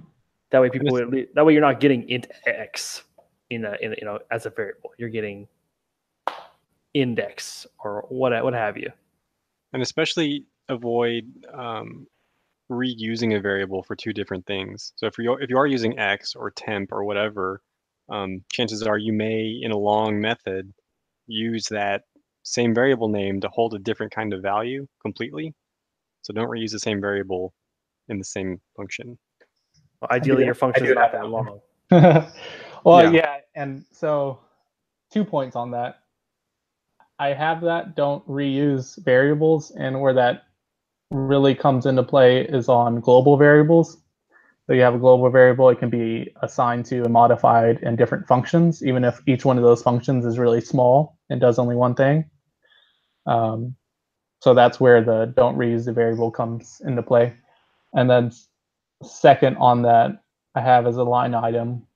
[0.50, 3.04] That way, people would, that way you're not getting int x
[3.50, 4.90] in a, in a, you know as a variable.
[4.98, 5.46] You're getting
[6.94, 8.90] index or what what have you.
[9.74, 12.06] and especially avoid um,
[12.70, 14.92] reusing a variable for two different things.
[14.96, 17.60] So if you if you are using x or temp or whatever,
[18.08, 20.72] um, chances are you may in a long method
[21.26, 22.02] use that
[22.42, 25.54] same variable name to hold a different kind of value completely.
[26.22, 27.52] So don't reuse the same variable
[28.08, 29.18] in the same function.
[30.00, 31.60] Well, ideally, your I function is not that that long.
[32.84, 33.10] well, Yeah.
[33.10, 33.36] yeah.
[33.54, 34.40] and so
[35.10, 36.00] two points on that.
[37.18, 40.44] I have that don't reuse variables, and where that
[41.10, 43.98] really comes into play is on global variables.
[44.66, 48.26] So you have a global variable, it can be assigned to and modified in different
[48.26, 51.94] functions, even if each one of those functions is really small and does only one
[51.94, 52.30] thing.
[53.26, 53.76] Um,
[54.40, 57.34] so that's where the don't reuse the variable comes into play.
[57.92, 58.32] And then
[59.02, 60.22] second on that,
[60.54, 61.86] I have as a line item,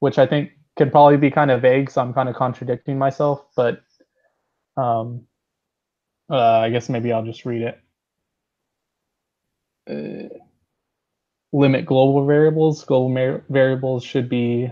[0.00, 3.46] which I think could probably be kind of vague, so I'm kind of contradicting myself,
[3.56, 3.82] but
[4.76, 5.26] um,
[6.30, 7.80] uh, I guess maybe I'll just read it.
[9.88, 10.28] Uh,
[11.52, 12.84] limit global variables.
[12.84, 14.70] Global variables should be.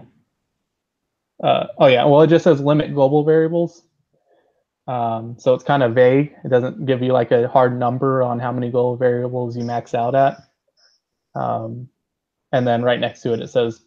[1.42, 3.82] Uh, oh yeah, well it just says limit global variables.
[4.86, 6.34] Um, so it's kind of vague.
[6.44, 9.94] It doesn't give you like a hard number on how many global variables you max
[9.94, 10.38] out at.
[11.34, 11.88] Um,
[12.50, 13.80] and then right next to it, it says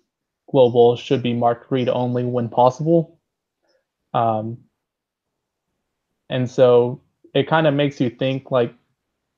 [0.50, 3.20] global should be marked read only when possible.
[4.14, 4.60] Um,
[6.30, 7.02] and so
[7.34, 8.74] it kind of makes you think like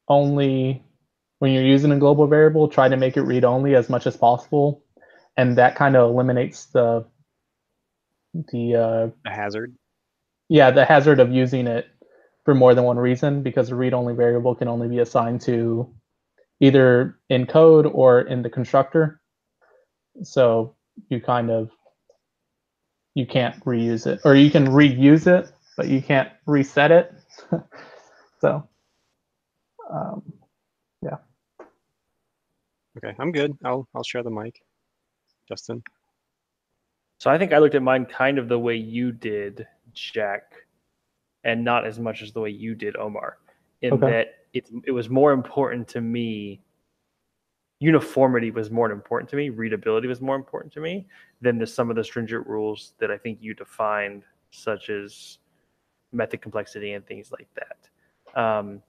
[0.08, 0.84] only
[1.40, 4.18] when you're using a global variable, try to make it read only as much as
[4.18, 4.84] possible.
[5.38, 7.06] And that kind of eliminates the
[8.54, 9.76] the uh, A hazard.
[10.50, 11.88] yeah the hazard of using it
[12.46, 15.94] for more than one reason because a read-only variable can only be assigned to
[16.62, 19.22] either in code or in the constructor
[20.24, 20.76] so
[21.10, 21.72] you kind of
[23.16, 27.14] you can't reuse it or you can reuse it but you can't reset it
[28.42, 28.68] so
[29.92, 30.24] um,
[32.98, 33.58] Okay, I'm good.
[33.64, 34.62] I'll I'll share the mic.
[35.48, 35.84] Justin.
[37.20, 40.54] So I think I looked at mine kind of the way you did, Jack,
[41.44, 43.38] and not as much as the way you did, Omar.
[43.82, 44.08] In Okay.
[44.08, 46.62] that it it was more important to me.
[47.80, 49.50] Uniformity was more important to me.
[49.50, 51.06] Readability was more important to me
[51.42, 55.38] than the some of the stringent rules that I think you defined, such as
[56.12, 58.40] method complexity and things like that.
[58.42, 58.82] Um,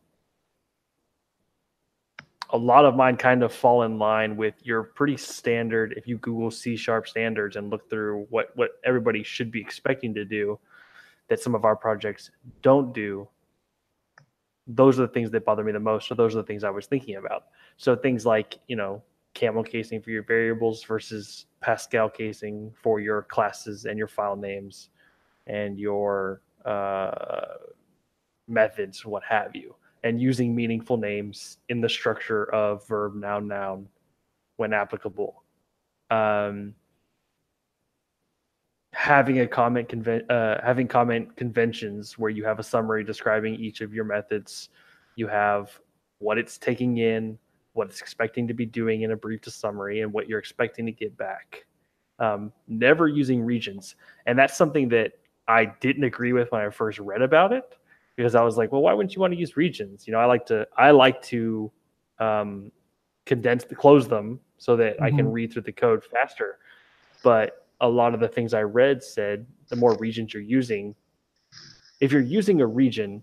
[2.50, 6.16] a lot of mine kind of fall in line with your pretty standard if you
[6.18, 10.58] google c sharp standards and look through what what everybody should be expecting to do
[11.28, 12.30] that some of our projects
[12.62, 13.28] don't do
[14.68, 16.08] those are the things that bother me the most.
[16.08, 17.44] So those are the things i was thinking about.
[17.78, 19.02] So things like you know
[19.34, 24.90] camel casing for your variables versus pascal casing for your classes and your file names
[25.46, 27.54] and your uh,
[28.48, 33.88] methods what have you and using meaningful names in the structure of verb noun noun
[34.56, 35.42] when applicable.
[36.10, 36.74] Um,
[38.92, 43.80] having a comment conven- uh, having comment conventions where you have a summary describing each
[43.80, 44.70] of your methods.
[45.16, 45.78] You have
[46.18, 47.38] what it's taking in
[47.74, 50.84] what it's expecting to be doing in a brief to summary and what you're expecting
[50.86, 51.64] to get back.
[52.18, 53.94] Um, never using regions.
[54.26, 55.12] And that's something that
[55.48, 57.76] i didn't agree with when i first read about it
[58.18, 60.08] because I was like, well, why wouldn't you want to use regions?
[60.08, 61.70] You know, I like to I like to
[62.18, 62.72] um,
[63.26, 65.32] condense the close them so that I can Mhm.
[65.32, 66.58] read through the code faster.
[67.22, 70.96] But a lot of the things I read said the more regions you're using,
[72.00, 73.22] if you're using a region,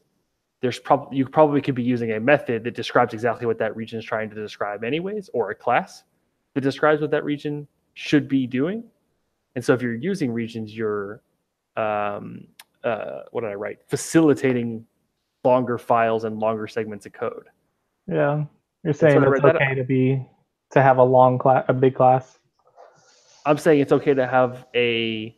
[0.61, 3.99] there's probably you probably could be using a method that describes exactly what that region
[3.99, 6.05] is trying to describe anyways, or a class
[6.53, 8.81] that describes what that region should be doing.
[9.55, 11.21] And so if you're using regions, you're
[11.75, 12.47] um,
[12.85, 13.79] uh, what did I write?
[13.87, 14.85] Facilitating
[15.43, 17.45] longer files and longer segments of code.
[18.07, 18.45] yeah
[18.83, 20.25] you're saying it's that- okay to be
[20.71, 22.39] to have a long class a big class
[23.47, 25.35] I'm saying it's okay to have a,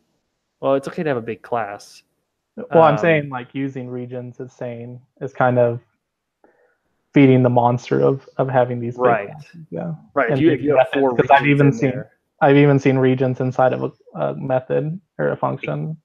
[0.62, 2.03] well, it's okay to have a big class.
[2.55, 5.81] Well, I'm Um, saying like using regions is saying is kind of
[7.13, 9.29] feeding the monster of of having these big Right.
[9.29, 10.27] classes, Yeah, Right.
[10.27, 12.97] If And you, if you have four 'cause I've even seen- there, I've even seen
[12.97, 15.97] regions inside of a, a method or a function.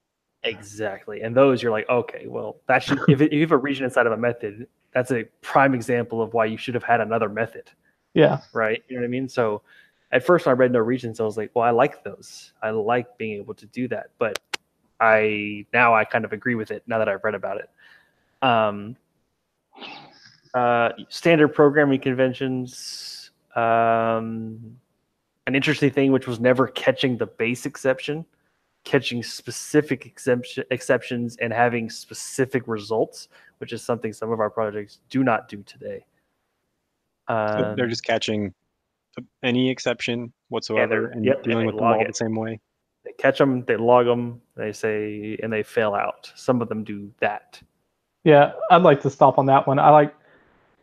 [0.44, 1.22] Exactly.
[1.22, 3.85] And those you're like, okay, well, that should if, it, if you have a region
[3.85, 7.28] inside of a method, that's a prime example of why you should have had another
[7.28, 7.70] method,
[8.14, 8.40] Yeah.
[8.52, 8.83] right?
[8.88, 9.28] You know what I mean?
[9.28, 9.62] So
[10.11, 12.52] at first when I read no regions, I was like, well, I like those.
[12.61, 14.11] I like being able to do that.
[14.18, 14.38] But
[15.00, 17.70] I now I kind of agree with it now that I've read about it.
[18.46, 18.96] Um
[20.55, 23.31] uh standard programming conventions.
[23.57, 24.76] Um
[25.46, 28.24] an interesting thing which was never catching the base exception
[28.85, 34.99] catching specific exemption, exceptions and having specific results, which is something some of our projects
[35.09, 36.05] do not do today.
[37.29, 38.53] So Um, they're just catching
[39.42, 42.09] any exception whatsoever and yep, dealing they with them all it.
[42.09, 42.61] the same way.
[43.05, 46.33] they catch them, they log them, they say, and they fail out.
[46.35, 47.61] Some of them do that.
[48.25, 49.79] Yeah, I'd like to stop on that one.
[49.79, 50.14] I like,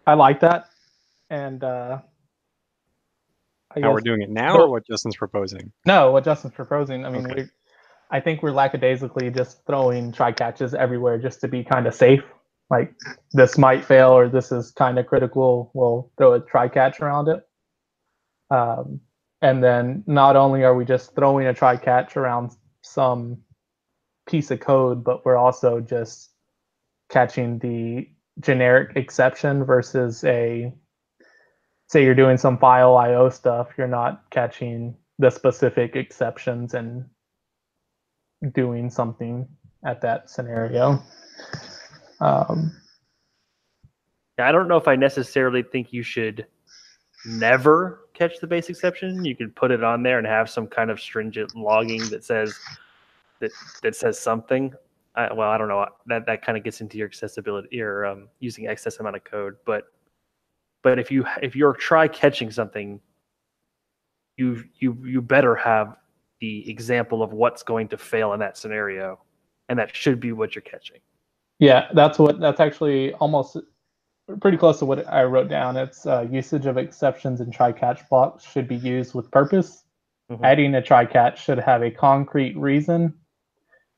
[0.07, 0.69] I like that,
[1.29, 1.99] and uh,
[3.75, 5.71] I How we're doing it now, but- or what Justin's proposing?
[5.85, 7.05] No, what Justin's proposing.
[7.05, 7.43] I mean, Okay.
[7.43, 7.49] we,
[8.11, 12.23] I think we're lackadaisically just throwing try catches everywhere just to be kind of safe.
[12.69, 12.93] Like
[13.33, 15.71] this might fail or this is kind of critical.
[15.73, 17.47] We'll throw a try catch around it.
[18.51, 19.01] Um,
[19.41, 23.37] and then not only are we just throwing a try catch around some
[24.27, 26.31] piece of code, but we're also just
[27.09, 30.71] catching the generic exception versus a
[31.87, 37.05] say you're doing some file IO stuff, you're not catching the specific exceptions and
[38.53, 39.47] doing something
[39.83, 41.01] at that scenario.
[42.21, 42.75] Um,
[44.37, 46.45] I don't know if I necessarily think you should
[47.25, 49.25] never catch the base exception.
[49.25, 52.57] You could put it on there and have some kind of stringent logging that says
[53.39, 53.51] that
[53.83, 54.73] that says something.
[55.15, 55.85] I, well, I don't know.
[56.05, 59.55] That that kind of gets into your accessibility, your um, using excess amount of code.
[59.65, 59.85] But
[60.83, 63.01] but if you if you're try catching something,
[64.37, 65.97] you you you better have
[66.41, 69.19] the example of what's going to fail in that scenario,
[69.67, 70.99] and that should be what you're catching.
[71.59, 73.57] yeah, that's what that's actually almost
[74.41, 75.75] pretty close to what I wrote down.
[75.75, 79.83] It's uh, usage of exceptions and try catch blocks should be used with purpose.
[80.31, 80.39] Mhm.
[80.43, 83.13] Adding a try catch should have a concrete reason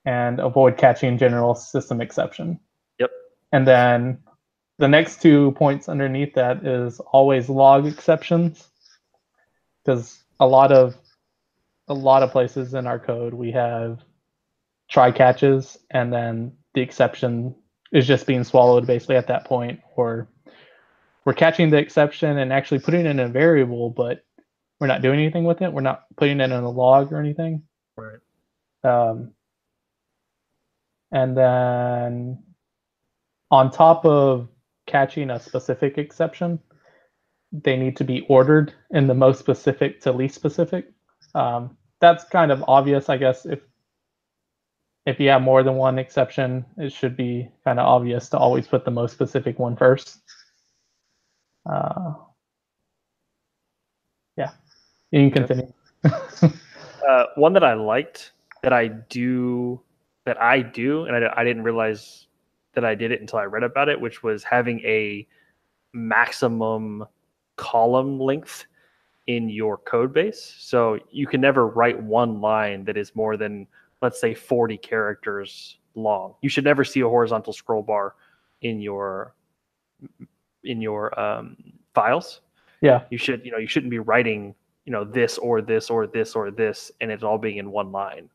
[0.06, 2.60] and avoid catching general system exception.
[3.00, 3.12] Yep.
[3.52, 4.18] And then
[4.80, 8.68] the next two points underneath that is always log exceptions
[9.84, 10.96] because a lot of
[11.88, 14.00] a lot of places in our code we have
[14.90, 17.56] try catches and then the exception
[17.92, 20.28] is just being swallowed basically at that point or
[21.26, 24.24] we're catching the exception and actually putting it in a variable but
[24.80, 27.62] we're not doing anything with it we're not putting it in a log or anything
[27.98, 28.20] Right.
[28.84, 29.32] um,
[31.12, 32.44] and then
[33.52, 34.48] on top of
[34.88, 36.60] catching a specific exception,
[37.52, 40.92] they need to be ordered in the most specific to least specific.
[41.36, 43.46] Um, that's kind of obvious, I guess.
[43.46, 43.60] If
[45.06, 48.68] if you have more than one exception, it should be kind of obvious to always
[48.68, 50.20] put the most specific one first.
[51.70, 52.14] Uh,
[54.38, 54.52] yeah,
[55.12, 55.74] you can continue.
[57.08, 59.82] Uh, one that I liked that I do
[60.26, 62.28] that I do, and I, I didn't realize
[62.74, 65.28] that I did it until I read about it, which was having a
[65.94, 67.06] maximum
[67.58, 68.66] column length
[69.36, 70.56] in your code base.
[70.60, 73.68] So you can never write one line that is more than,
[74.02, 76.36] let's say, 40 characters long.
[76.42, 78.16] You should never see a horizontal scroll bar
[78.62, 79.36] in your
[80.64, 81.58] in your um,
[81.94, 82.42] files
[82.82, 86.08] yeah, you should you know you shouldn't be writing you know this or this or
[86.08, 88.30] this or this and it's all being in one line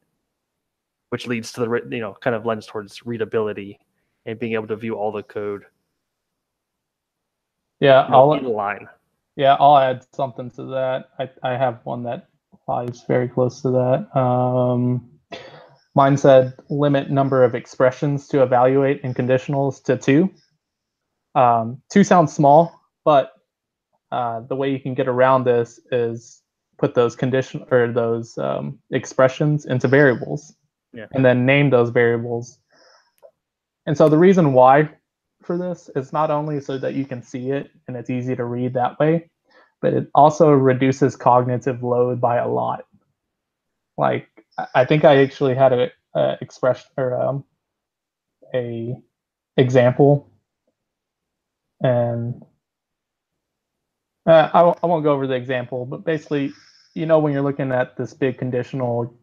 [1.11, 3.79] which leads to the you know kind of lends towards readability
[4.25, 5.65] and being able to view all the code
[7.81, 8.05] yeah.
[8.05, 8.89] you know, I'll in line
[9.37, 11.11] Yeah, I'll add something to that.
[11.18, 12.29] I, I have one that
[12.66, 14.18] lies very close to that.
[14.18, 15.11] Um,
[15.94, 20.31] mine said limit number of expressions to evaluate in conditionals to two.
[21.35, 22.72] Um, two sounds small,
[23.05, 23.33] but
[24.11, 26.42] uh, the way you can get around this is
[26.79, 30.55] put those condition or those um, expressions into variables,
[30.95, 31.07] Yeah.
[31.12, 32.59] and then name those variables.
[33.87, 34.91] And so the reason why
[35.47, 35.90] for this.
[35.97, 38.99] Is not only so that you can see it and it's easy to read that
[39.01, 39.30] way,
[39.82, 42.86] but it also reduces cognitive load by a lot.
[43.99, 44.28] Like
[44.59, 47.44] I- think I actually had a, a expression or um,
[48.55, 48.97] a
[49.57, 50.30] example,
[51.82, 52.44] and
[54.26, 56.53] uh, I, I won't go over the example, but basically,
[56.94, 59.14] you know, when you're looking at this big conditional,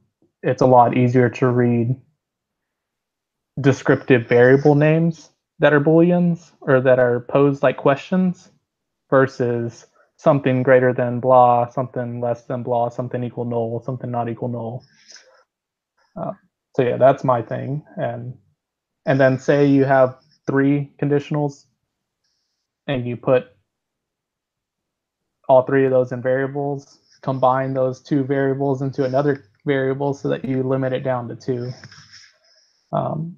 [0.43, 1.95] it's a lot easier to read
[3.61, 5.29] descriptive variable names
[5.63, 8.51] that are booleans or that are posed like questions
[9.09, 9.87] versus
[10.17, 14.83] something greater than blah, something less than blah, something equal null, something not equal null.
[16.17, 16.33] Uh,
[16.75, 17.81] so yeah, that's my thing.
[17.95, 18.33] And
[19.05, 21.63] and then say you have three conditionals
[22.87, 23.45] and you put
[25.47, 30.43] all three of those in variables, combine those two variables into another variable so that
[30.43, 31.71] you limit it down to two.
[32.91, 33.37] Um,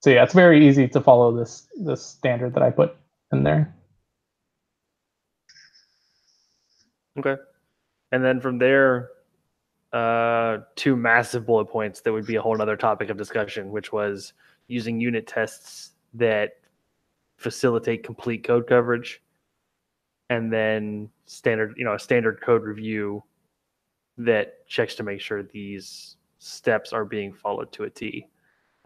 [0.00, 2.96] so yeah, it's very easy to follow this this standard that I put
[3.32, 3.74] in there.
[7.18, 7.36] Okay.
[8.12, 9.10] And then from there,
[9.92, 13.92] uh, two massive bullet points that would be a whole other topic of discussion, which
[13.92, 14.34] was
[14.68, 16.52] using unit tests that
[17.36, 19.20] facilitate complete code coverage,
[20.30, 23.22] and then standard, you know, a standard code review
[24.16, 28.28] that checks to make sure these steps are being followed to a T.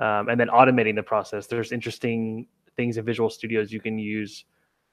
[0.02, 1.46] Um, and then automating the process.
[1.46, 4.44] There's interesting things in Visual Studios you can use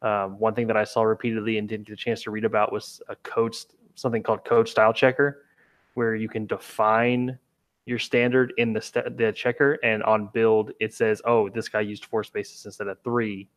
[0.03, 2.71] um, one thing that I saw repeatedly and didn't get a chance to read about
[2.71, 3.55] was a code,
[3.95, 5.45] something called code style checker,
[5.95, 7.39] where you can define
[7.87, 11.81] your standard in the st- the checker, and on build it says, "Oh, this guy
[11.81, 13.49] used four spaces instead of three.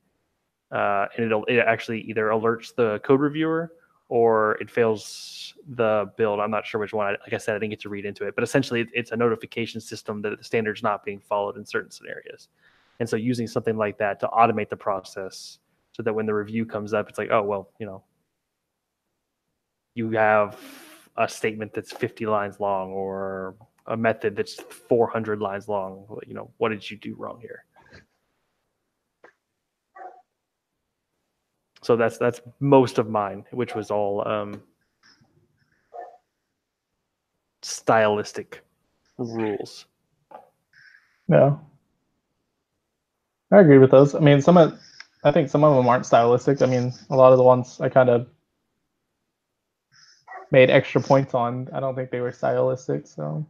[0.70, 3.70] Uh, and it'll it actually either alerts the code reviewer
[4.12, 6.38] or it fails the build.
[6.38, 7.16] I'm not sure which one.
[7.22, 9.80] Like I said, I didn't get to read into it, but essentially it's a notification
[9.80, 12.48] system that the standard's not being followed in certain scenarios.
[13.00, 15.60] And so using something like that to automate the process
[15.92, 18.04] so that when the review comes up, it's like, oh well, you know,
[19.94, 20.60] you have
[21.16, 23.54] a statement that's 50 lines long or
[23.86, 24.56] a method that's
[24.88, 26.04] 400 lines long.
[26.26, 27.64] You know, what did you do wrong here?
[31.82, 34.62] So that's that's most of mine, which was all um,
[37.62, 38.62] stylistic
[39.18, 39.86] rules.
[41.28, 41.56] Yeah,
[43.52, 44.14] I agree with those.
[44.14, 44.78] I mean, some of
[45.24, 46.62] I think some of them aren't stylistic.
[46.62, 48.28] I mean, a lot of the ones I kind of
[50.52, 53.06] made extra points on, I don't think they were stylistic.
[53.06, 53.44] So,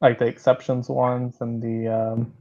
[0.00, 2.32] like the exceptions ones and the um,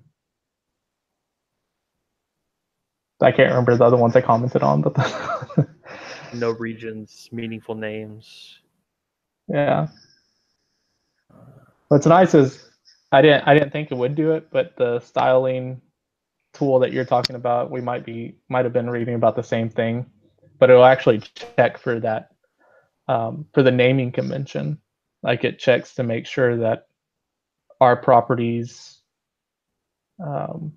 [3.22, 5.68] I can't remember the other ones I commented on, but the
[6.34, 8.59] no regions, meaningful names.
[9.47, 9.88] Yeah.
[11.88, 12.70] What's nice is
[13.11, 15.82] I didn't I didn't think it would do it, but the styling
[16.53, 19.70] tool that you're talking about, we might be might have been reading about the same
[19.70, 20.05] thing,
[20.59, 21.22] but it'll actually
[21.55, 22.32] check for that
[23.07, 24.80] um, for the naming convention.
[25.24, 26.88] Like it checks to make sure that
[27.80, 29.01] our properties,
[30.24, 30.74] um,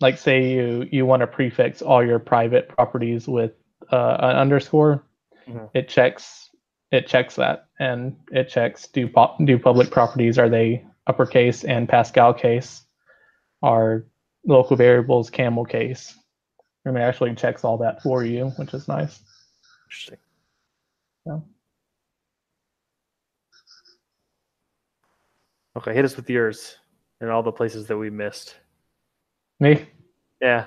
[0.00, 3.52] like say you you want to prefix all your private properties with
[3.92, 5.04] uh, an underscore,
[5.48, 5.66] mm-hmm.
[5.74, 6.50] it checks
[6.90, 9.08] it checks that and it checks do
[9.44, 12.84] do public properties are they uppercase and Pascal case
[13.62, 14.06] are
[14.46, 16.16] local variables camel case.
[16.84, 19.20] And it actually checks all that for you, which is nice.
[19.86, 20.18] Interesting.
[21.26, 21.38] Yeah.
[25.76, 26.76] Okay, hit us with yours
[27.20, 28.56] and all the places that we missed.
[29.60, 29.86] Me?
[30.40, 30.66] Yeah.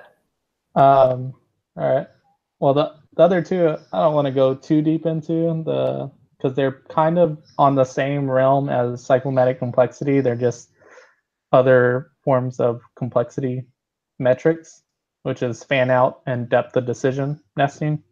[0.76, 1.34] Um,
[1.76, 2.08] all right.
[2.60, 6.56] Well, the, the other two, I don't want to go too deep into the because
[6.56, 10.20] they're kind of on the same realm as cyclomatic complexity.
[10.20, 10.72] They're just
[11.54, 13.64] other forms of complexity
[14.20, 14.84] metrics,
[15.24, 18.04] which is fan out and depth of decision nesting.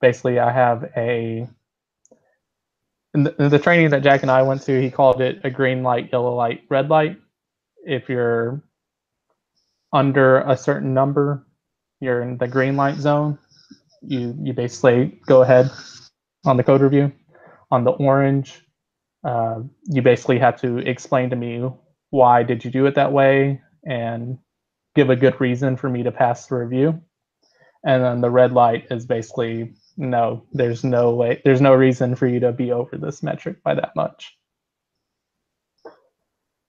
[0.00, 1.46] Basically, I have a
[3.12, 5.82] in the, the, training that Jack and I went to, he called it a green
[5.82, 7.18] light, yellow light, red light.
[7.84, 8.62] If you're
[9.92, 11.46] under a certain number,
[12.00, 13.38] you're in the green light zone.
[14.02, 15.70] You you basically go ahead
[16.44, 17.12] on the code review.
[17.70, 18.62] On the orange,
[19.24, 21.68] uh, you basically have to explain to me
[22.10, 24.38] why did you do it that way and
[24.94, 27.00] give a good reason for me to pass the review.
[27.84, 32.26] And then the red light is basically no, there's no way, there's no reason for
[32.26, 34.36] you to be over this metric by that much.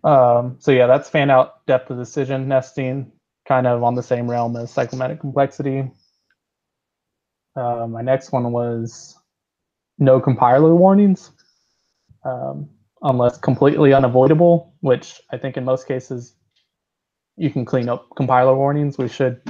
[0.04, 3.12] Um, so yeah, that's fan out depth of decision nesting,
[3.48, 5.92] kind of on the same realm as cyclomatic complexity.
[7.56, 9.18] Uh, my next one was
[10.00, 11.32] no compiler warnings.
[12.24, 12.70] Um,
[13.04, 16.36] unless completely unavoidable, which I think in most cases
[17.38, 18.98] you can clean up compiler warnings.
[18.98, 19.42] We should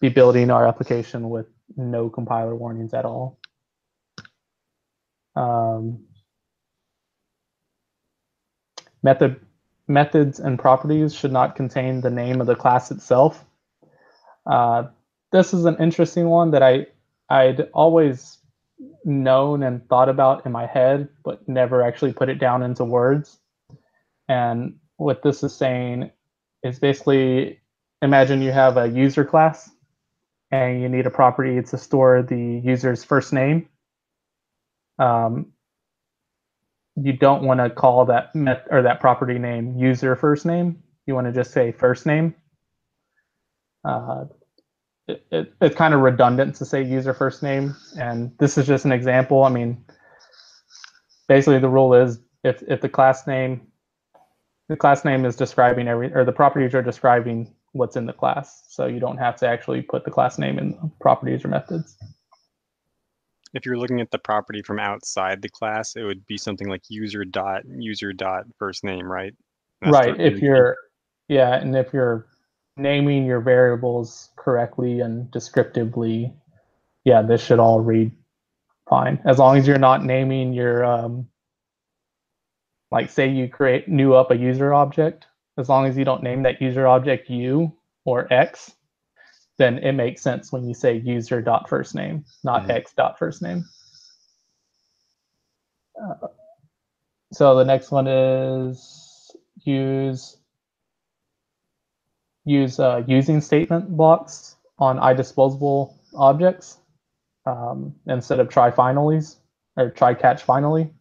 [0.00, 3.38] be building our application with no compiler warnings at all.
[5.36, 6.06] Um,
[9.02, 9.45] method
[9.88, 13.44] methods and properties should not contain the name of the class itself.
[14.44, 14.84] Uh,
[15.32, 16.86] this is an interesting one that I
[17.28, 18.38] I'd always
[19.04, 23.38] known and thought about in my head, but never actually put it down into words.
[24.28, 26.10] And what this is saying
[26.62, 27.60] is basically
[28.02, 29.70] imagine you have a user class
[30.50, 33.68] and you need a property to store the user's first name.
[34.98, 35.52] Um,
[36.96, 40.82] you don't want to call that met or that property name user first name.
[41.06, 42.34] You want to just say first name.
[43.84, 44.24] Uh,
[45.08, 48.84] it, it, it's kind of redundant to say user first name, and this is just
[48.84, 49.44] an example.
[49.44, 49.84] I mean,
[51.28, 53.68] basically the rule is if if the class name
[54.68, 58.64] the class name is describing every or the properties are describing what's in the class,
[58.68, 61.96] so you don't have to actually put the class name in the properties or methods.
[63.56, 66.82] If you're looking at the property from outside the class, it would be something like
[66.90, 69.32] user dot user dot first name, right?
[69.80, 70.20] That's right.
[70.20, 70.76] If you're
[71.28, 72.26] yeah, and if you're
[72.76, 76.34] naming your variables correctly and descriptively,
[77.04, 78.12] yeah, this should all read
[78.90, 79.18] fine.
[79.24, 81.26] As long as you're not naming your um
[82.90, 85.26] like say you create new up a user object,
[85.56, 87.72] as long as you don't name that user object u
[88.04, 88.75] or x,
[89.58, 92.70] then it makes sense when you say user dot first name, not Mhm.
[92.70, 93.64] x dot first name.
[96.00, 96.28] Uh,
[97.32, 99.34] so the next one is
[99.64, 100.38] use
[102.44, 106.78] use uh, using statement blocks on idisposable objects
[107.46, 109.36] um, instead of try finallys
[109.76, 110.92] or try catch finally.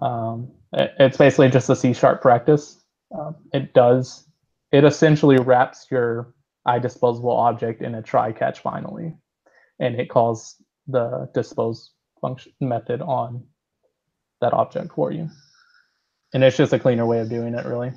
[0.00, 2.82] Um, it- it's basically just a C sharp practice.
[3.16, 4.24] Um, it does
[4.72, 6.34] it essentially wraps your
[6.68, 9.16] idisposable object in a try catch finally,
[9.80, 10.56] and it calls
[10.86, 13.44] the dispose function method on
[14.40, 15.28] that object for you.
[16.34, 17.92] And it's just a cleaner way of doing it, really.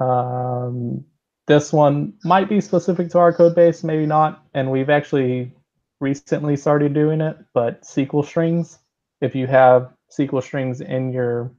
[0.00, 1.04] Um,
[1.46, 4.44] this one might be specific to our code base, maybe not.
[4.54, 5.52] And we've actually
[6.00, 8.78] recently started doing it, but SQL strings,
[9.20, 11.52] if you have SQL strings in your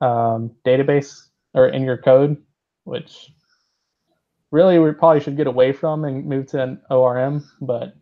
[0.00, 2.36] um, database or in your code,
[2.84, 3.32] which
[4.50, 7.94] really we probably should get away from and move to an ORM, but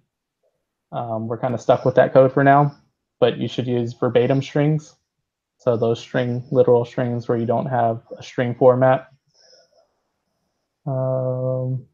[0.92, 2.76] um, we're kind of stuck with that code for now.
[3.18, 4.94] But you should use verbatim strings.
[5.58, 9.08] So those string literal strings where you don't have a string format.
[10.86, 11.86] Um,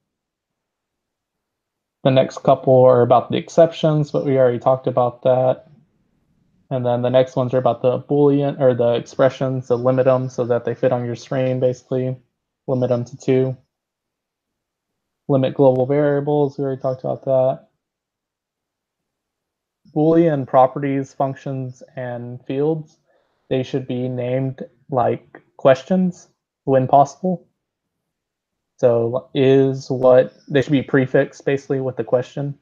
[2.05, 5.67] the next couple are about the exceptions, but we already talked about that.
[6.71, 10.29] And then the next ones are about the Boolean or the expressions, so limit them
[10.29, 12.17] so that they fit on your screen, basically.
[12.67, 13.57] Limit them to two.
[15.29, 17.69] Limit global variables, we already talked about that.
[19.95, 22.99] Boolean properties, functions, and fields,
[23.51, 26.29] they should be named like questions
[26.65, 27.47] when possible.
[28.79, 32.59] So is what they should be prefixed basically with the question.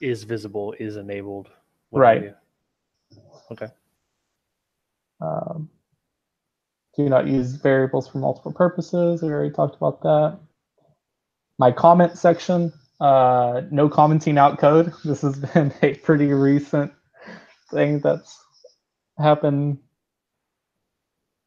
[0.00, 1.48] Is visible, is enabled.
[1.92, 2.34] Right.
[3.50, 3.68] Okay.
[5.20, 5.70] Um,
[6.96, 9.22] do not use variables for multiple purposes.
[9.22, 10.38] We already talked about that.
[11.58, 14.92] My comment section, uh, no commenting out code.
[15.04, 16.92] This has been a pretty recent
[17.70, 18.38] thing that's
[19.18, 19.78] happened,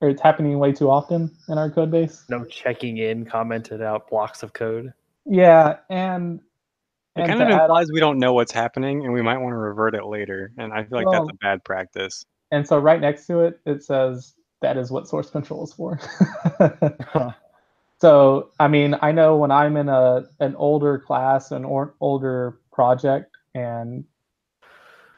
[0.02, 2.24] or it's happening way too often in our code base.
[2.30, 4.94] No checking in commented out blocks of code.
[5.26, 6.40] Yeah, and
[7.16, 9.38] It and kind to of add- implies we don't know what's happening and we might
[9.38, 10.52] want to revert it later.
[10.58, 12.26] And I feel like Well- that's a bad practice.
[12.52, 16.00] and so right next to it, it says that is what source control is for.
[18.02, 22.60] So, I mean, I know when I'm in a an older class, an or, older
[22.72, 24.06] project, and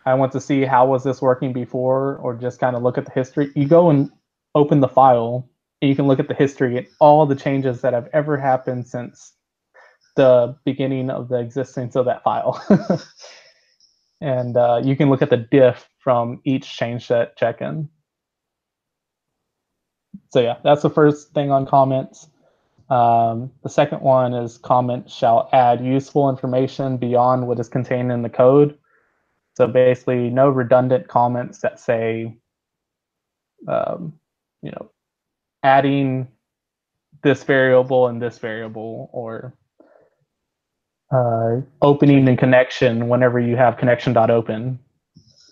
[0.06, 3.06] I want to see how was this working before, or just kind of look at
[3.06, 3.52] the history.
[3.56, 4.10] You go and
[4.56, 5.48] open the file,
[5.82, 8.88] and you can look at the history and all the changes that have ever happened
[8.88, 9.34] since
[10.16, 12.60] the beginning of the existence of that file.
[14.22, 17.90] and uh, you can look at the diff from each change set check-in.
[20.30, 22.28] So yeah, that's the first thing on comments.
[22.92, 28.22] Um, the second one is comment shall add useful information beyond what is contained in
[28.22, 28.78] the code.
[29.56, 32.36] So basically, no redundant comments that say,
[33.66, 34.20] um,
[34.62, 34.92] you know,
[35.64, 36.28] adding
[37.24, 39.54] this variable and this variable, or
[41.14, 44.80] uh, opening and connection whenever you have connection.open.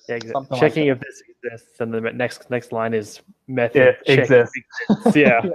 [0.09, 0.31] Yeah, exactly.
[0.31, 3.95] Something like Checking if this exists, and the next next line is method.
[4.05, 4.55] It exists.
[4.89, 5.15] exists.
[5.15, 5.41] Yeah.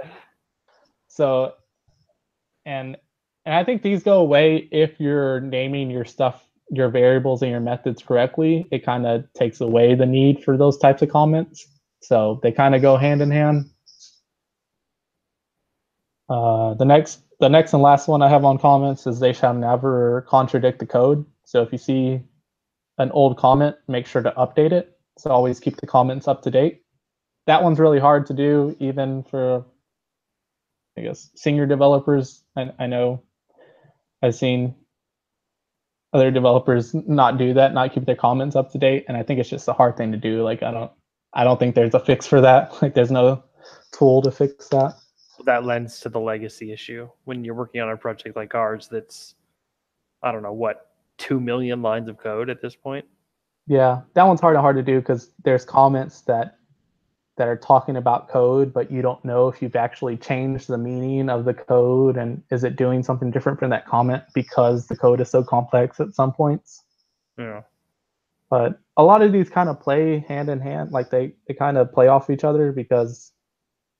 [1.07, 1.53] So,
[2.65, 2.97] and
[3.45, 7.59] and I think these go away if you're naming your stuff, your variables and your
[7.59, 8.67] methods correctly.
[8.71, 11.67] It kind of takes away the need for those types of comments.
[12.01, 13.69] So they kind of go hand in hand.
[16.27, 19.53] Uh, the next, the next and last one I have on comments is they shall
[19.53, 21.23] never contradict the code.
[21.43, 22.21] So if you see
[22.97, 24.97] an old comment, make sure to update it.
[25.19, 26.81] So always keep the comments up to date.
[27.45, 29.63] That one's really hard to do, even for
[30.97, 32.43] I guess senior developers.
[32.55, 33.23] I, I know
[34.21, 34.75] I've seen
[36.13, 39.39] other developers not do that, not keep their comments up to date, and I think
[39.39, 40.43] it's just a hard thing to do.
[40.43, 40.91] Like I don't,
[41.33, 42.73] I don't think there's a fix for that.
[42.81, 43.43] Like there's no
[43.91, 44.95] tool to fix that.
[45.43, 49.35] That lends to the legacy issue when you're working on a project like ours that's,
[50.23, 53.05] I don't know, what, 2 million lines of code at this point?
[53.67, 56.54] Yeah, that one's hard and hard to do because there's comments that
[57.37, 61.29] that are talking about code, but you don't know if you've actually changed the meaning
[61.29, 65.19] of the code and is it doing something different from that comment because the code
[65.19, 66.83] is so complex at some points.
[67.37, 67.61] Yeah.
[68.49, 71.77] But a lot of these kind of play hand in hand, like they, they kind
[71.77, 73.33] of play off each other because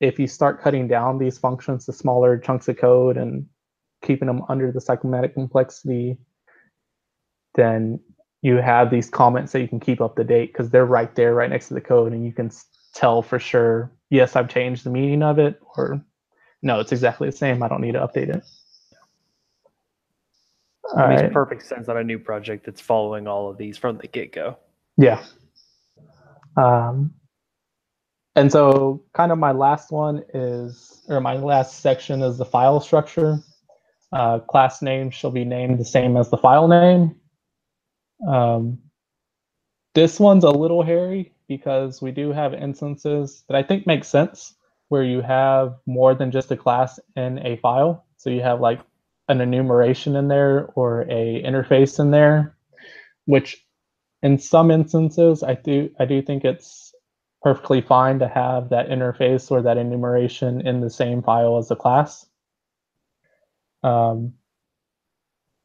[0.00, 3.46] if you start cutting down these functions to smaller chunks of code and
[4.02, 6.16] keeping them under the cyclomatic complexity,
[7.54, 8.00] then
[8.40, 11.34] you have these comments that you can keep up to date because they're right there,
[11.34, 12.50] right next to the code, and you can
[12.96, 16.02] tell for sure, yes, I've changed the meaning of it, or
[16.62, 17.62] no, it's exactly the same.
[17.62, 18.42] I don't need to update it.
[20.84, 21.32] It All makes right.
[21.32, 24.56] perfect sense on a new project that's following all of these from the get go.
[24.96, 25.22] Yeah.
[26.56, 27.12] Um,
[28.34, 32.80] and so, kind of my last one is, or my last section is the file
[32.80, 33.38] structure.
[34.12, 37.16] Uh, class name shall be named the same as the file name.
[38.26, 38.78] Um,
[39.96, 44.54] this one's a little hairy because we do have instances that I think make sense
[44.88, 48.04] where you have more than just a class in a file.
[48.18, 48.78] So you have like
[49.28, 52.58] an enumeration in there or a interface in there,
[53.24, 53.64] which
[54.22, 56.94] in some instances I do I do think it's
[57.42, 61.76] perfectly fine to have that interface or that enumeration in the same file as the
[61.76, 62.26] class.
[63.82, 64.34] Um,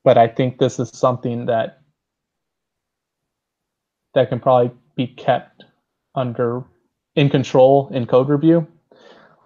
[0.05, 1.80] but I think this is something that
[4.13, 5.63] that can probably be kept
[6.15, 6.63] under
[7.15, 8.67] in control in code review.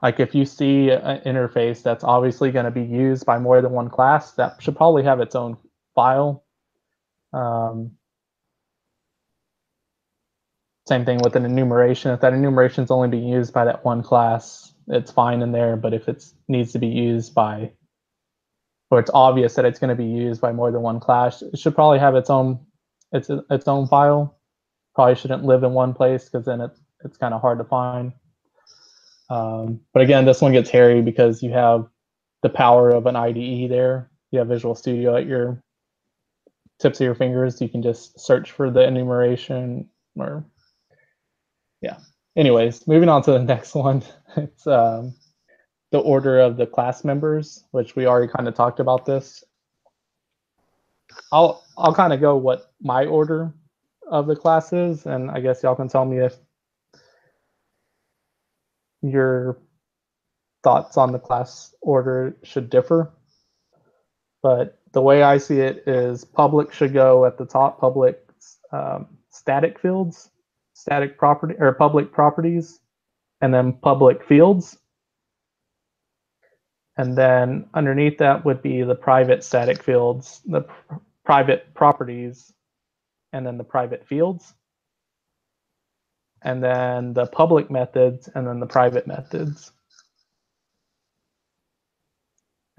[0.02, 3.72] Like if you see an interface that's obviously going to be used by more than
[3.72, 5.58] one class, that should probably have its own
[5.96, 6.44] file.
[7.34, 7.92] Um,
[10.88, 12.12] same thing with an enumeration.
[12.12, 15.76] If that enumeration is only being used by that one class, it's fine in there.
[15.76, 17.72] But if it needs to be used by,
[18.92, 21.58] or it's obvious that it's going to be used by more than one class, it
[21.58, 22.60] should probably have its own
[23.12, 24.35] its its own file.
[24.96, 28.14] Probably shouldn't live in one place because then it's it's kind of hard to find.
[29.30, 31.88] Um, but again, this one gets hairy because you have
[32.42, 34.10] the power of an IDE there.
[34.32, 35.62] You have Visual Studio at your
[36.80, 37.62] tips of your fingers.
[37.62, 40.46] You can just search for the enumeration or
[41.82, 41.98] yeah.
[42.36, 44.04] Anyways, moving on to the next one.
[44.38, 45.16] It's um,
[45.92, 49.44] the order of the class members, which we already kind of talked about this.
[51.32, 53.54] I'll I'll kind of go what my order
[54.10, 56.36] of the classes, and I guess y'all can tell me if
[59.02, 59.60] your
[60.64, 63.14] thoughts on the class order should differ.
[64.44, 68.22] But the way I see it is public should go at the top, public
[68.72, 70.30] um, static fields,
[70.74, 72.80] static property or public properties,
[73.42, 74.78] and then public fields.
[76.98, 80.96] And then underneath that would be the private static fields, the pr-
[81.26, 82.54] private properties,
[83.36, 84.54] and then the private fields.
[86.42, 89.72] And then the public methods, and then the private methods.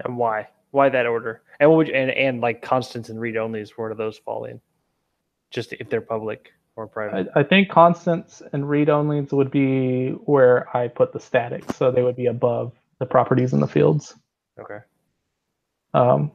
[0.03, 0.47] And why?
[0.71, 1.41] Why that order?
[1.59, 4.45] And what would you, and, and like constants and read onlys, where do those fall
[4.45, 4.59] in?
[5.51, 7.27] Just if they're public or private.
[7.35, 11.91] I, I think constants and read onlys would be where I put the statics, so
[11.91, 14.15] they would be above the properties in the fields.
[14.59, 14.79] okay.
[15.93, 16.31] Um,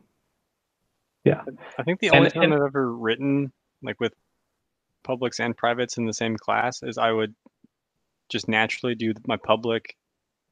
[1.25, 1.43] yeah.
[1.79, 3.53] I think the And- only time and- I've ever written
[3.83, 4.12] like with
[5.03, 7.35] publics and privates in the same class is I would
[8.28, 9.97] just naturally do my public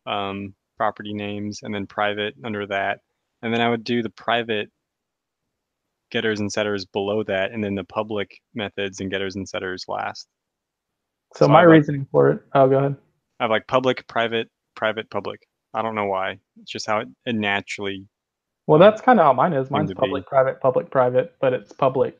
[0.06, 3.00] um, property names and then private under that,
[3.42, 4.70] and then I would do the private
[6.10, 10.26] getters and setters below that, and then the public methods and getters and setters last.
[11.36, 12.40] so So my like- reasoning for it.
[12.54, 12.96] Oh, go ahead.
[13.38, 15.46] I have like public, private, private, public.
[15.72, 16.38] I don't know why.
[16.60, 18.06] It's just how it, it naturally.
[18.66, 19.70] Well, that's kind of how mine is.
[19.70, 20.00] Mine's to be.
[20.00, 22.19] public, private, public, private, but it's public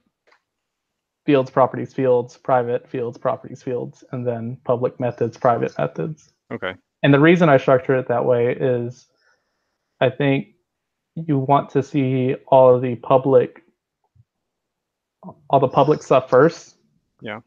[1.26, 6.32] fields, properties, fields, private fields, properties, fields, and then public methods, private methods.
[6.52, 6.74] Okay.
[7.02, 9.06] And the reason I structure it that way is
[10.00, 10.48] I think
[11.14, 13.62] you want to see all of the public
[15.50, 16.76] all the public stuff first.
[17.20, 17.40] Yeah.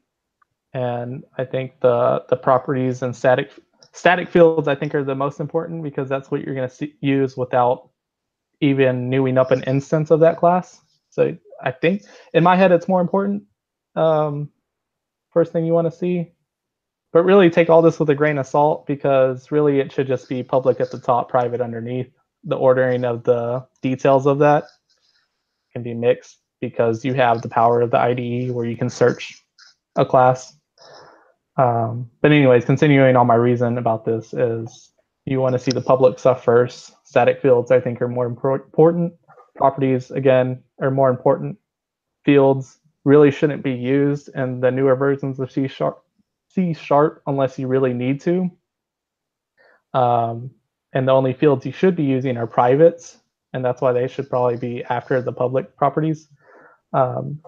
[0.74, 3.52] And I think the the properties and static
[3.92, 7.36] static fields I think are the most important because that's what you're going to use
[7.38, 7.90] without
[8.62, 10.82] even newing up an instance of that class.
[11.10, 12.04] So I think
[12.34, 13.44] in my head it's more important.
[13.96, 14.50] Um,
[15.32, 16.32] first thing you want to see,
[17.12, 20.28] but really take all this with a grain of salt because really it should just
[20.30, 22.10] be public at the top, private underneath.
[22.44, 24.66] The ordering of the details of that
[25.72, 29.44] can be mixed because you have the power of the IDE where you can search
[29.96, 30.56] a class.
[31.58, 34.92] Um, but anyways, continuing on my reason about this is
[35.26, 36.94] you want to see the public stuff first.
[37.06, 39.14] Static fields, I think, are more impor- important.
[39.56, 41.58] Properties, again, are more important.
[42.26, 46.04] Fields really shouldn't be used in the newer versions of C sharp,
[46.50, 48.50] C sharp unless you really need to.
[49.94, 50.52] Um,
[50.94, 53.18] and the only fields you should be using are privates,
[53.54, 56.28] and that's why they should probably be after the public properties.
[56.94, 57.40] Um,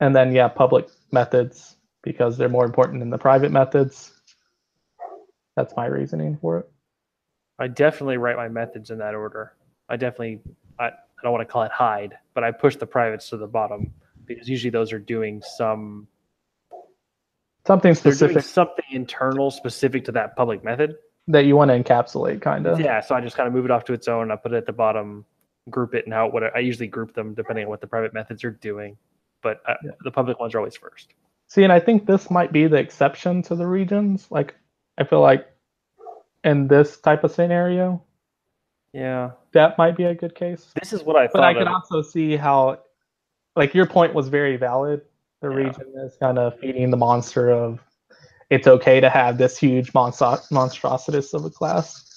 [0.00, 4.12] and then, yeah, public methods because they're more important than the private methods.
[5.56, 6.70] That's my reasoning for it.
[7.58, 9.52] I definitely write my methods in that order.
[9.88, 10.40] I definitely,
[10.78, 10.90] I,
[11.22, 13.92] I don't want to call it hide, but I push the privates to the bottom
[14.26, 16.08] because usually those are doing some
[17.64, 20.96] Something specific something internal specific to that public method.
[21.28, 22.80] that you want to encapsulate, kind of.
[22.80, 24.32] Yeah, so I just kind of move it off to its own.
[24.32, 25.24] I put it at the bottom,
[25.70, 28.42] group it, and how what I usually group them depending on what the private methods
[28.42, 28.96] are doing.
[29.42, 29.92] But uh, Yeah.
[30.02, 31.14] the public ones are always first.
[31.46, 34.26] See, and I think this might be the exception to the regions.
[34.28, 34.56] Like,
[34.98, 35.46] I feel like
[36.42, 38.02] in this type of scenario,
[38.92, 40.70] Yeah, that might be a good case.
[40.80, 41.58] this is what I But I thought.
[41.58, 41.74] could of.
[41.74, 42.80] also see how,
[43.56, 45.02] like, your point was very valid.
[45.40, 45.56] The Yeah.
[45.56, 47.80] region is kind of feeding the monster of
[48.50, 52.08] it's okay to have this huge monstro- monstrositus of a class.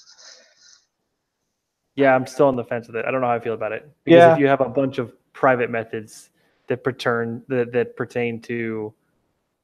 [1.94, 3.06] Yeah, I'm still on the fence with it.
[3.06, 4.32] I don't know how I feel about it because Yeah.
[4.34, 6.30] if you have a bunch of private methods
[6.66, 8.92] that pertain that, that pertain to,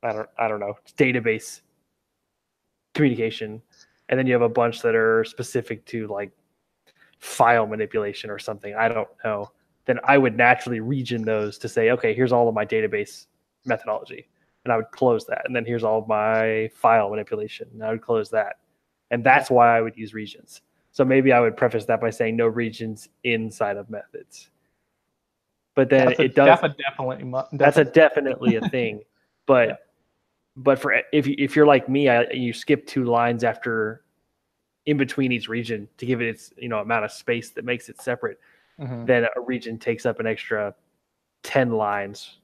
[0.02, 1.60] I don't I don't know database
[2.94, 3.60] communication,
[4.08, 6.30] and then you have a bunch that are specific to like
[7.22, 8.74] file manipulation or something.
[8.74, 9.52] I don't know.
[9.86, 13.26] Then I would naturally region those to say, okay, here's all of my database
[13.64, 14.28] methodology,
[14.64, 17.90] and I would close that, and then here's all of my file manipulation, and I
[17.90, 18.56] would close that,
[19.12, 20.62] and that's why I would use regions.
[20.90, 24.50] So maybe I would preface that by saying no regions inside of methods.
[25.74, 26.60] But then a, it does.
[26.60, 27.24] that's a definitely.
[27.24, 29.00] mu- that's a definitely- definitely a thing.
[29.44, 29.80] But
[30.54, 34.04] but for if you, if you're like me, I, you skip two lines after
[34.86, 37.88] in between each region to give it its you know amount of space that makes
[37.88, 38.38] it separate.
[38.78, 40.74] Mhm, Then a region takes up an extra
[41.42, 42.38] ten lines,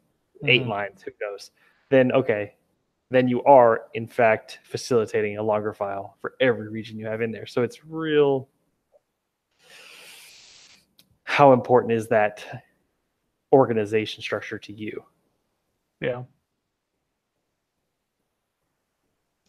[0.45, 0.69] eight mhm.
[0.69, 1.51] lines, who knows?
[1.91, 2.55] Then okay,
[3.11, 7.33] then you are in fact facilitating a longer file for every region you have in
[7.33, 7.47] there.
[7.47, 8.49] So it's real.
[11.25, 12.65] How important is that
[13.53, 15.05] organization structure to you?
[16.01, 16.25] Yeah.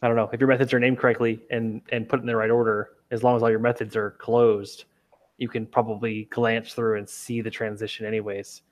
[0.02, 2.50] I don't know if your methods are named correctly and and put in the right
[2.50, 2.90] order.
[3.10, 4.84] As long as all your methods are closed,
[5.38, 8.62] you can probably glance through and see the transition, anyways.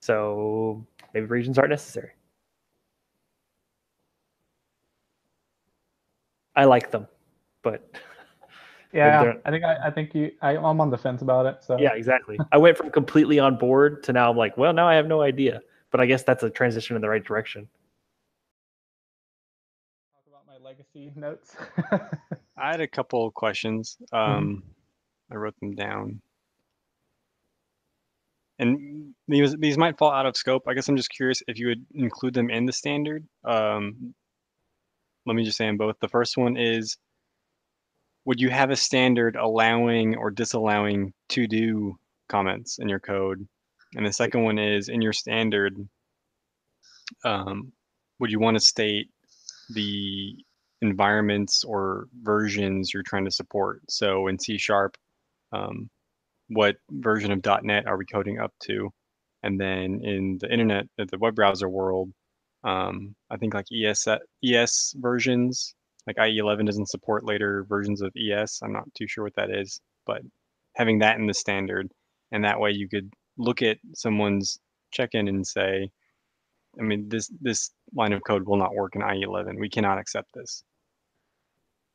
[0.00, 2.10] So maybe regions aren't necessary.
[6.56, 7.06] I like them,
[7.62, 7.90] but
[8.92, 11.58] Yeah, I think I, I think you I, I'm on the fence about it.
[11.62, 12.38] So yeah, exactly.
[12.50, 15.20] I went from completely on board to now I'm like, well, now I have no
[15.22, 15.60] idea.
[15.90, 17.68] But I guess that's a transition in the right direction.
[20.80, 21.56] Legacy notes.
[22.56, 23.96] I had a couple of questions.
[24.12, 24.62] Um,
[25.30, 26.20] I wrote them down.
[28.58, 30.64] And these these might fall out of scope.
[30.68, 33.26] I guess I'm just curious if you would include them in the standard.
[33.44, 34.14] Um,
[35.24, 35.96] let me just say them both.
[36.00, 36.98] The first one is,
[38.26, 41.96] would you have a standard allowing or disallowing to do
[42.28, 43.46] comments in your code?
[43.94, 45.74] And the second one is, in your standard,
[47.24, 47.72] um,
[48.18, 49.08] would you want to state
[49.70, 50.36] the
[50.82, 53.82] environments or versions you're trying to support.
[53.88, 54.96] So in C sharp,
[55.52, 55.90] um,
[56.48, 58.90] what version of .NET are we coding up to?
[59.42, 62.10] And then in the internet, uh, the web browser world,
[62.64, 64.06] um, I think like ES
[64.44, 65.74] ES versions,
[66.06, 68.60] like IE11 doesn't support later versions of ES.
[68.62, 70.22] I'm not too sure what that is, but
[70.76, 71.90] having that in the standard,
[72.32, 74.58] and that way you could look at someone's
[74.92, 75.90] check-in and say,
[76.78, 79.58] I mean, this this line of code will not work in IE11.
[79.58, 80.62] We cannot accept this.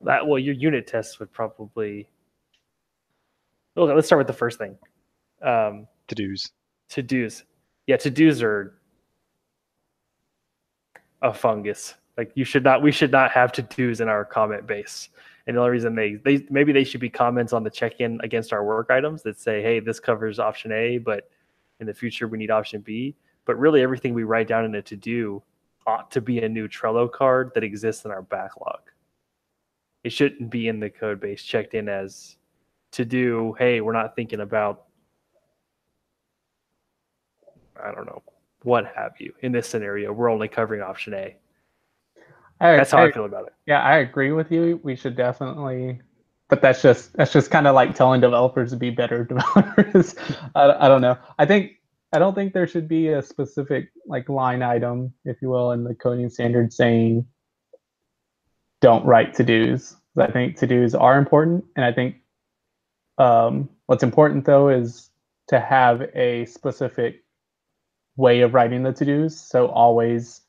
[0.01, 2.07] That well, your unit tests would probably.
[3.77, 4.77] Okay, let's start with the first thing.
[5.41, 6.51] Um, To dos.
[6.89, 7.43] to dos.
[7.87, 8.75] Yeah, to dos are
[11.21, 11.95] a fungus.
[12.17, 15.09] Like you should not, we should not have to dos in our comment base.
[15.47, 18.53] And the only reason they, they maybe they should be comments on the check-in against
[18.53, 21.29] our work items that say, hey, this covers option A, but
[21.79, 23.15] in the future we need option B.
[23.45, 25.43] But really, everything we write down in a to do
[25.85, 28.79] ought to be a new Trello card that exists in our backlog.
[30.05, 32.35] It shouldn't be in the code base checked in as
[32.91, 33.55] to do.
[33.57, 34.83] Hey, we're not thinking about
[37.83, 38.21] I don't know,
[38.61, 39.33] what have you.
[39.41, 41.35] In this scenario, we're only covering option A.
[42.61, 43.53] I, That's how I, I- feel about it.
[43.65, 44.79] yeah, I agree with you.
[44.83, 45.99] We should definitely,
[46.49, 50.13] but that's just that's just kind of like telling developers to be better developers.
[50.53, 51.17] I, I don't know.
[51.39, 51.71] I think
[52.13, 55.83] I don't think there should be a specific like line item, if you will, in
[55.83, 57.25] the coding standard saying
[58.85, 59.95] don't write to dos.
[60.15, 62.17] I think to dos are important, and I think
[63.17, 65.09] um, what's important though is
[65.47, 67.23] to have a specific
[68.15, 69.35] way of writing the to dos.
[69.35, 70.41] So always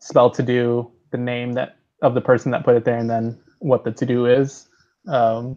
[0.00, 3.40] spell to do the name that of the person that put it there, and then
[3.58, 4.68] what the to do is.
[5.08, 5.56] Um,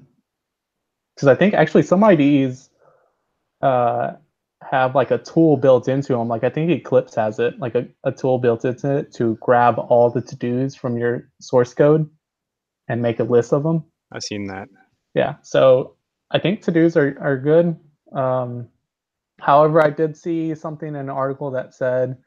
[1.13, 2.71] because I think actually some IDEs
[3.61, 4.13] uh,
[4.70, 6.28] have like a tool built into them.
[6.28, 9.76] Like I think Eclipse has it, like a, a tool built into it to grab
[9.78, 12.09] all the to-dos from your source code
[12.88, 13.84] and make a list of them.
[14.11, 14.68] I've seen that.
[15.13, 15.36] Yeah.
[15.41, 15.95] So
[16.32, 17.78] I think to-dos are, are good.
[18.13, 18.68] Um,
[19.39, 22.18] however, I did see something in an article that said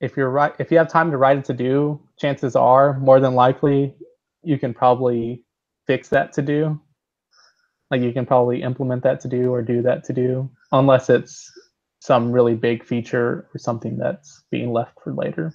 [0.00, 3.34] if you're right if you have time to write a to-do, chances are more than
[3.34, 3.94] likely
[4.42, 5.42] you can probably
[5.86, 6.80] fix that to do
[7.90, 11.50] like you can probably implement that to do or do that to do unless it's
[12.00, 15.54] some really big feature or something that's being left for later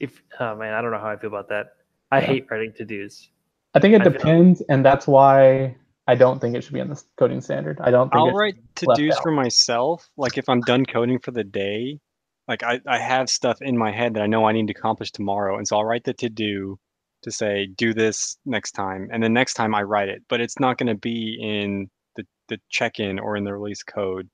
[0.00, 1.74] If oh man, I don't know how I feel about that.
[2.10, 2.26] I Yeah.
[2.26, 3.28] hate writing to dos.
[3.74, 5.76] i think it I feel- depends and that's why
[6.08, 8.56] i don't think it should be in the coding standard i don't think I'll write
[8.80, 9.22] to dos out.
[9.22, 10.08] for myself.
[10.16, 12.00] Like if I'm done coding for the day,
[12.48, 15.10] like I, I have stuff in my head that I know I need to accomplish
[15.12, 15.56] tomorrow.
[15.58, 16.78] And so I'll write the to do
[17.22, 19.08] to say, do this next time.
[19.12, 21.88] And then next time I write it, but it's not going to be in
[22.52, 24.28] the, the check in or in the release code.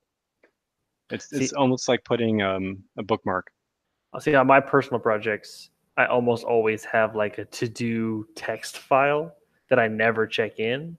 [1.10, 3.50] It's, See- it's almost like putting um, a bookmark.
[4.12, 8.78] I'll see on my personal projects, I almost always have like a to do text
[8.78, 9.34] file
[9.68, 10.96] that I never check in.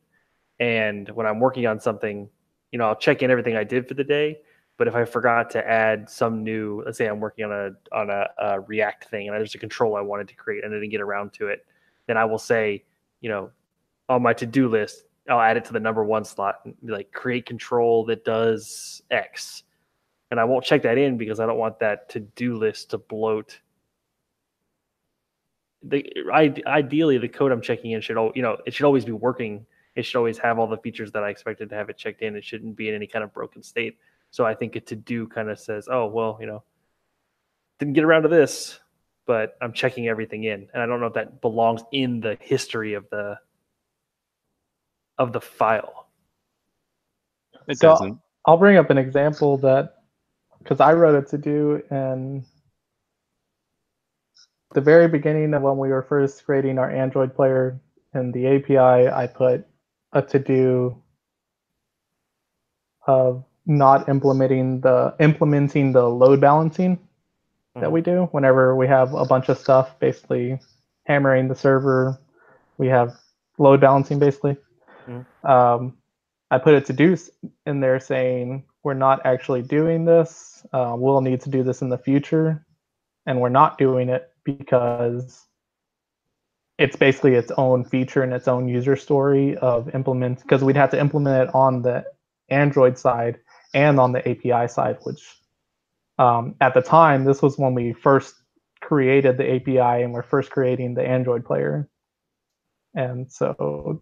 [0.60, 2.30] And when I'm working on something,
[2.72, 4.40] you know, I'll check in everything I did for the day.
[4.78, 8.10] But if I forgot to add some new, let's say I'm working on a on
[8.10, 10.92] a, a React thing and there's a control I wanted to create and I didn't
[10.92, 11.66] get around to it,
[12.08, 12.84] then I will say,
[13.22, 13.52] you know,
[14.08, 17.12] on my to do list, I'll add it to the number one slot and like
[17.12, 19.64] create control that does X.
[20.32, 22.98] And I won't check that in because I don't want that to do list to
[22.98, 23.60] bloat.
[25.84, 29.06] The I, ideally the code I'm checking in should al- you know it should always
[29.06, 29.66] be working.
[29.96, 32.36] It should always have all the features that I expected to have it checked in.
[32.36, 33.98] It shouldn't be in any kind of broken state.
[34.32, 36.64] So I think a to do kind of says, oh well, you know,
[37.80, 38.80] didn't get around to this,
[39.26, 42.94] but I'm checking everything in, and I don't know if that belongs in the history
[42.94, 43.40] of the
[45.20, 46.08] of the file.
[47.68, 48.20] It So- doesn't.
[48.46, 49.98] I'll bring up an example that
[50.58, 52.44] because I wrote it to do in
[54.74, 57.80] the very beginning of when we were first creating our Android player
[58.14, 59.66] in the API, I put
[60.14, 61.02] a to do
[63.06, 66.98] of not implementing the implementing the load balancing
[67.76, 67.92] that hmm.
[67.92, 70.60] we do whenever we have a bunch of stuff basically
[71.06, 72.20] hammering the server
[72.78, 73.16] we have
[73.58, 74.58] load balancing basically
[75.10, 75.50] Mhm.
[75.50, 75.98] um,
[76.52, 77.18] i put a to do
[77.66, 81.90] in there saying we're not actually doing this uh, we'll need to do this in
[81.90, 82.66] the future
[83.28, 85.48] and we're not doing it because
[86.78, 90.92] it's basically its own feature and its own user story of implement because we'd have
[90.92, 92.06] to implement it on the
[92.50, 93.40] android side
[93.74, 95.38] and on the api side which
[96.20, 98.36] um, at the time, this was when we first
[98.82, 101.90] created the API and we're first creating the Android player.
[102.96, 104.02] And so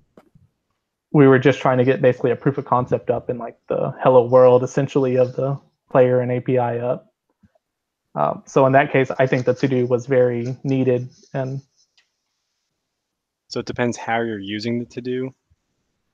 [1.11, 3.93] we were just trying to get basically a proof of concept up in like the
[4.01, 7.13] hello world essentially of the player and API up.
[8.15, 11.09] Um, so in that case, I think the to do was very needed.
[11.33, 11.61] And
[13.47, 15.33] So it depends how you're using the to do.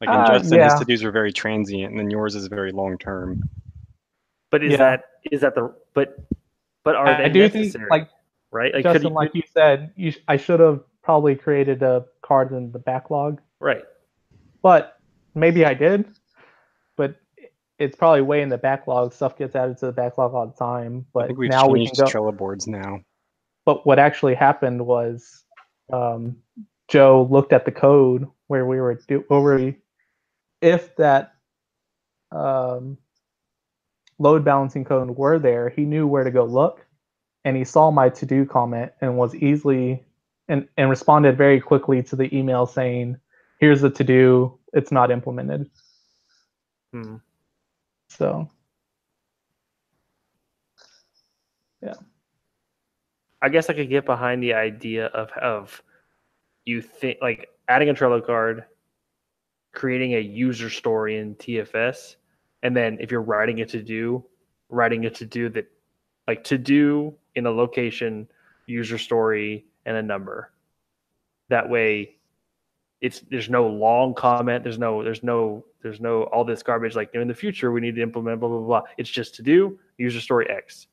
[0.02, 2.72] Like Uh, in Justin, his to dos are very transient, and then yours is very
[2.72, 3.42] long term.
[4.52, 4.78] But is Yeah.
[4.78, 6.18] that is that the but
[6.84, 7.70] but are they I do necessary?
[7.72, 8.10] think, like
[8.52, 8.74] right?
[8.74, 12.06] Like, Justin, could you, like you said, you sh- I should have probably created a
[12.22, 13.42] card in the backlog.
[13.60, 13.84] right?
[14.64, 14.98] But
[15.36, 16.06] maybe I did.
[16.98, 17.18] But
[17.78, 19.14] it's probably way in the backlog.
[19.14, 21.06] Stuff gets added to the backlog all the time.
[21.14, 22.12] But now we changed can go.
[22.12, 23.02] Trello boards now.
[23.66, 25.44] But what actually happened was
[25.92, 26.38] um,
[26.88, 29.78] Joe looked at the code where we were do where we,
[30.62, 31.36] if that
[32.32, 32.98] um,
[34.20, 36.86] load balancing code were there, he knew where to go look,
[37.46, 40.04] and he saw my to do comment and was easily
[40.48, 43.18] and and responded very quickly to the email saying,
[43.64, 44.60] "Here's the to do.
[44.74, 45.70] It's not implemented."
[46.92, 47.16] Hmm.
[48.10, 48.50] So
[51.82, 51.94] yeah.
[53.42, 55.82] I guess I could get behind the idea of of
[56.66, 58.66] you think like adding a Trello card,
[59.72, 62.18] creating a user story in TFS,
[62.64, 64.26] and then if you're writing a to do,
[64.68, 65.72] writing a to do that
[66.28, 68.28] like to do in a location,
[68.66, 70.52] user story, and a number.
[71.48, 72.18] That way,
[73.04, 74.64] it's there's no long comment.
[74.64, 77.96] There's no there's no there's no all this garbage like in the future we need
[77.96, 78.82] to implement blah blah blah.
[78.98, 80.88] It's just to do user story X.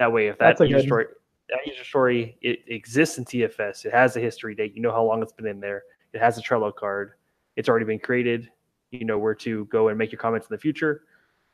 [0.00, 1.06] That way, if that That's a user good- story
[1.48, 4.74] that user story it exists in TFS, it has a history date.
[4.74, 5.84] You know how long it's been in there.
[6.12, 7.12] It has a Trello card.
[7.56, 8.50] It's already been created.
[8.90, 11.04] You know where to go and make your comments in the future.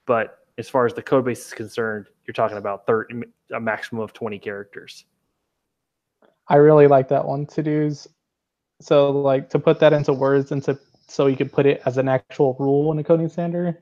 [0.06, 3.22] But as far as the code base is concerned, you're talking about 30,
[3.54, 5.04] a maximum of 20 characters.
[6.48, 7.44] I really like that one.
[7.46, 8.09] To dos.
[8.81, 11.97] So like to put that into words and to so you could put it as
[11.97, 13.76] an actual rule in a coding standard.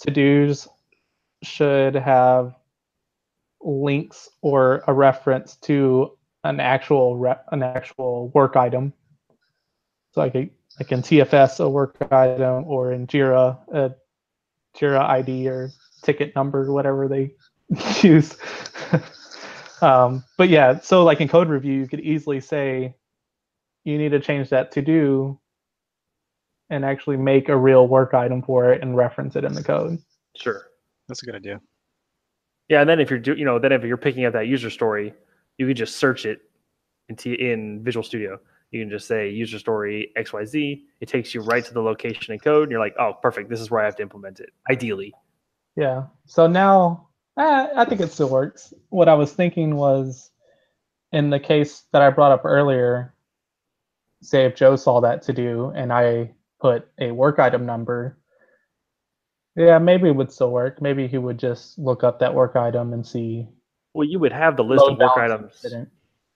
[0.00, 0.68] To dos
[1.42, 2.54] should have
[3.60, 8.92] links or a reference to an actual re- an actual work item.
[10.12, 13.94] So like a, like in TFS a work item or in Jira a
[14.76, 15.70] Jira ID or
[16.02, 17.34] ticket number whatever they
[18.02, 18.36] use.
[19.82, 22.94] um, but yeah, so like in code review, you could easily say
[23.84, 25.38] you need to change that to do
[26.70, 29.98] and actually make a real work item for it and reference it in the code.
[30.36, 30.66] Sure.
[31.08, 31.60] That's a good idea.
[32.68, 34.68] Yeah, and then if you're do, you know, then if you're picking up that user
[34.68, 35.14] story,
[35.56, 36.42] you can just search it
[37.08, 38.38] in T, in Visual Studio.
[38.70, 40.82] You can just say user story XYZ.
[41.00, 43.48] It takes you right to the location and code, and you're like, oh, perfect.
[43.48, 44.50] This is where I have to implement it.
[44.70, 45.14] Ideally.
[45.74, 46.04] Yeah.
[46.26, 47.08] So now
[47.38, 48.74] eh, I think it still works.
[48.90, 50.30] What I was thinking was
[51.12, 53.14] in the case that I brought up earlier,
[54.22, 58.18] say if Joe saw that to do and I put a work item number,
[59.56, 60.80] yeah, maybe it would still work.
[60.80, 63.48] Maybe he would just look up that work item and see.
[63.94, 65.52] Well, you would have the list of work items.
[65.64, 65.88] incident.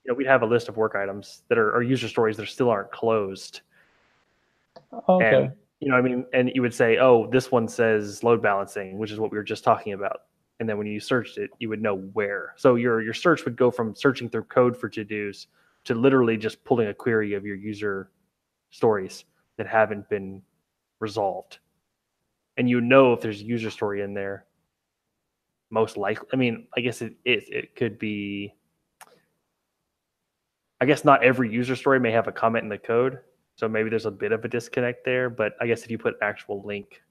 [0.03, 2.47] You know, we'd have a list of work items that are or user stories that
[2.47, 3.61] still aren't closed.
[5.07, 5.35] Okay.
[5.35, 8.41] And you know, what I mean, and you would say, oh, this one says load
[8.41, 10.23] balancing, which is what we were just talking about.
[10.59, 12.53] And then when you searched it, you would know where.
[12.57, 15.47] So your your search would go from searching through code for to dos
[15.85, 18.11] to literally just pulling a query of your user
[18.69, 19.25] stories
[19.57, 20.41] that haven't been
[20.99, 21.59] resolved.
[22.57, 24.45] And you know if there's a user story in there.
[25.69, 28.53] Most likely, I mean, I guess it it, it could be.
[30.79, 33.19] I guess not every user story may have a comment in the code,
[33.55, 36.15] so maybe there's a bit of a disconnect there, but I guess if you put
[36.15, 37.01] an actual link,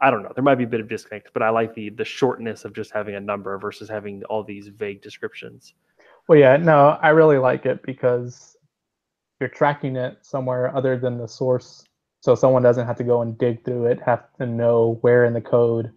[0.00, 0.32] I don't know.
[0.34, 2.90] There might be a bit of disconnect, but I like the the shortness of just
[2.90, 5.74] having a number versus having all these vague descriptions.
[6.28, 8.56] Well, yeah, no, I really like it because
[9.40, 11.84] you're tracking it somewhere other than the source,
[12.20, 15.32] so someone doesn't have to go and dig through it, have to know where in
[15.32, 15.90] the code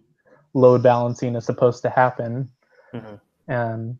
[0.54, 2.50] load balancing is supposed to happen.
[2.94, 3.20] Mhm.
[3.48, 3.98] And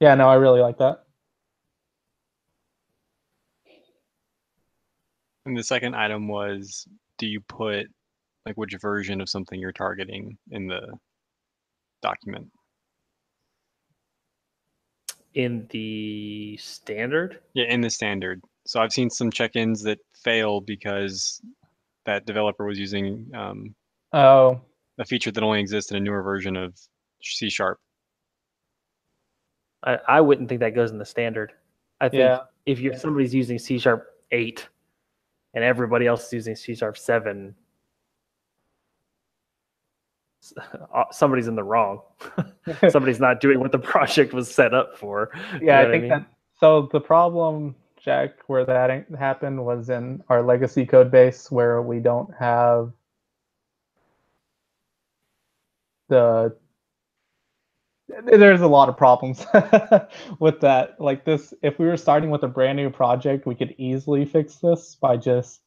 [0.00, 1.04] yeah, no, I really like that.
[5.46, 6.86] And the second item was
[7.18, 7.86] do you put
[8.46, 10.98] like which version of something you're targeting in the
[12.00, 12.50] document?
[15.34, 18.42] In the standard, Yeah, in the standard.
[18.66, 21.40] So I've seen some check-ins that fail because
[22.04, 23.74] that developer was using um,
[24.12, 24.60] Oh,
[24.98, 26.78] a feature that only exists in a newer version of
[27.22, 27.78] C Sharp.
[29.84, 31.52] I, I wouldn't think that goes in the standard.
[32.00, 32.40] I think Yeah.
[32.66, 34.68] if you're somebody's using C sharp eight
[35.54, 37.61] and everybody else is using C sharp seven, s-
[40.94, 42.00] Uh, somebody's in the wrong.
[42.90, 45.30] somebody's not doing what the project was set up for.
[45.54, 46.10] You yeah, know I think mean?
[46.10, 46.26] that.
[46.58, 52.00] So the problem, Jack, where that happened was in our legacy code base where we
[52.00, 52.92] don't have
[56.08, 56.54] the.
[58.26, 59.46] There's a lot of problems
[60.38, 61.00] with that.
[61.00, 64.56] Like this, if we were starting with a brand new project, we could easily fix
[64.56, 65.61] this by just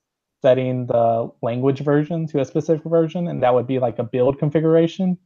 [0.46, 4.38] setting the language version to a specific version, and that would be like a build
[4.38, 5.18] configuration.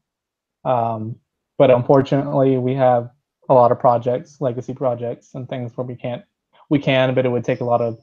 [0.64, 1.18] Um,
[1.58, 3.12] but unfortunately, we have
[3.50, 6.24] a lot of projects, legacy projects, and things where we can't.
[6.70, 8.00] We can, but it would take a lot of.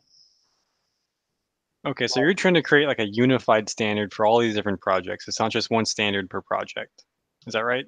[1.87, 5.27] Okay, so you're trying to create like a unified standard for all these different projects.
[5.27, 7.07] It's not just one standard per project.
[7.47, 7.87] Is that right?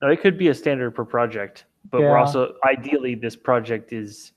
[0.00, 4.30] No, it could be a standard per project, but we're also ideally this project is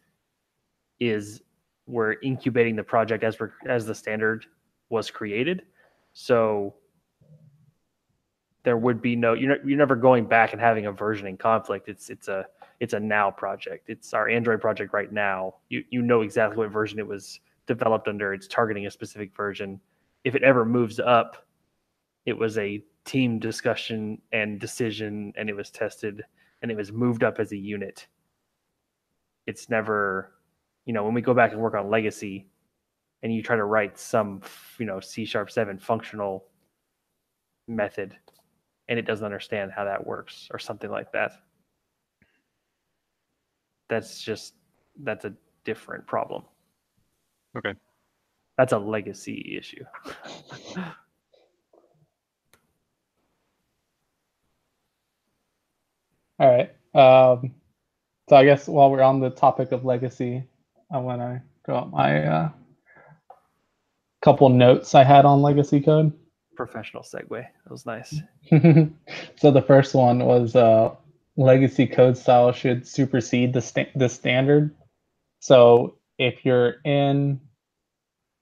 [0.99, 1.43] is
[1.87, 4.45] we're incubating the project as as the standard
[4.89, 5.63] was created.
[6.13, 6.75] So
[8.63, 11.87] there would be no you're you're never going back and having a versioning conflict.
[11.87, 12.45] It's it's a
[12.79, 13.89] it's a now project.
[13.89, 15.55] It's our Android project right now.
[15.69, 18.33] You you know exactly what version it was developed under.
[18.33, 19.79] It's targeting a specific version.
[20.23, 21.45] If it ever moves up,
[22.25, 26.23] it was a team discussion and decision and it was tested
[26.61, 28.07] and it was moved up as a unit
[29.45, 30.31] it's never
[30.85, 32.47] you know when we go back and work on legacy
[33.23, 34.41] and you try to write some
[34.77, 36.45] you know c sharp 7 functional
[37.67, 38.15] method
[38.87, 41.33] and it doesn't understand how that works or something like that
[43.89, 44.53] that's just
[45.03, 45.33] that's a
[45.63, 46.43] different problem
[47.57, 47.73] Okay.
[48.57, 49.83] That's a legacy issue.
[56.39, 56.69] All right.
[56.93, 57.53] Um,
[58.29, 60.43] so I guess while we're on the topic of legacy,
[60.91, 62.49] I want to go up my uh,
[64.21, 66.13] couple notes I had on legacy code.
[66.55, 67.29] Professional segue.
[67.29, 68.19] That was nice.
[69.37, 70.95] so the first one was uh,
[71.37, 74.75] legacy code style should supersede the sta- the standard.
[75.39, 77.39] So if you're in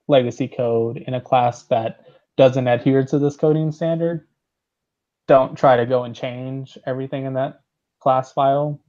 [0.07, 2.05] legacy code in a class that
[2.37, 4.27] doesn't adhere to this coding standard,
[5.27, 7.61] don't try to go and change everything in that
[7.99, 8.79] class file.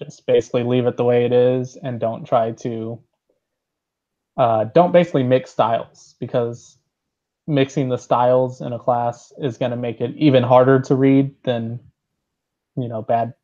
[0.00, 3.00] Just basically leave it the way it is and don't try to
[4.36, 6.78] uh, don't basically mix styles because
[7.46, 11.34] mixing the styles in a class is going to make it even harder to read
[11.44, 11.78] than
[12.76, 13.34] you know bad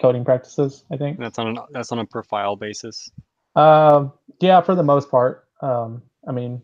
[0.00, 1.18] coding practices i think.
[1.18, 3.10] That's on an, that's on a per file basis.
[3.54, 4.08] uh,
[4.40, 5.46] yeah for the most part.
[5.60, 6.60] Um, i mean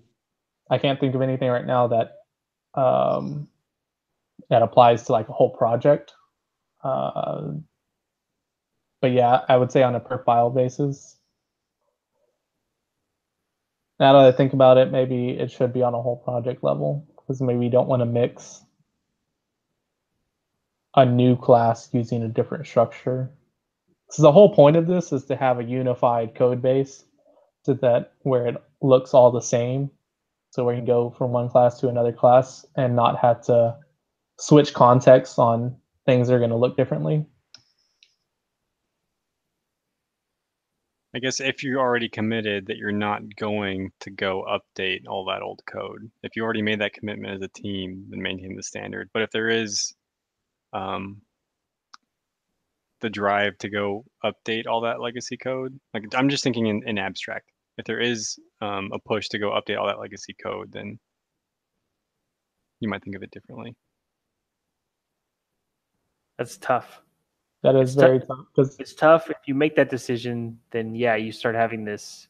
[0.70, 2.16] i can't think of anything right now that
[2.74, 3.48] um,
[4.50, 6.12] that applies to like a whole project.
[6.82, 7.52] Uh,
[9.00, 11.18] but yeah i would say on a per file basis
[14.00, 17.06] now that I think about it, maybe it should be on a whole project level
[17.16, 18.62] because maybe you don't want to mix
[20.94, 23.30] a new class using a different structure.
[24.10, 27.04] So the whole point of this is to have a unified code base
[27.64, 29.90] so that where it looks all the same.
[30.50, 33.76] So we can go from one class to another class and not have to
[34.38, 35.76] switch contexts on
[36.06, 37.26] things that are going to look differently.
[41.14, 45.42] I guess if you're already committed that you're not going to go update all that
[45.42, 49.08] old code, if you already made that commitment as a team, then maintain the standard.
[49.14, 49.94] But if there is
[50.74, 51.22] um,
[53.00, 56.98] the drive to go update all that legacy code, like I'm just thinking in, in
[56.98, 57.50] abstract.
[57.78, 60.98] If there is um, a push to go update all that legacy code, then
[62.80, 63.74] you might think of it differently.
[66.36, 67.02] That's tough.
[67.62, 70.58] That is It's very tough because It's tough if you make that decision.
[70.70, 72.28] Then yeah, you start having this.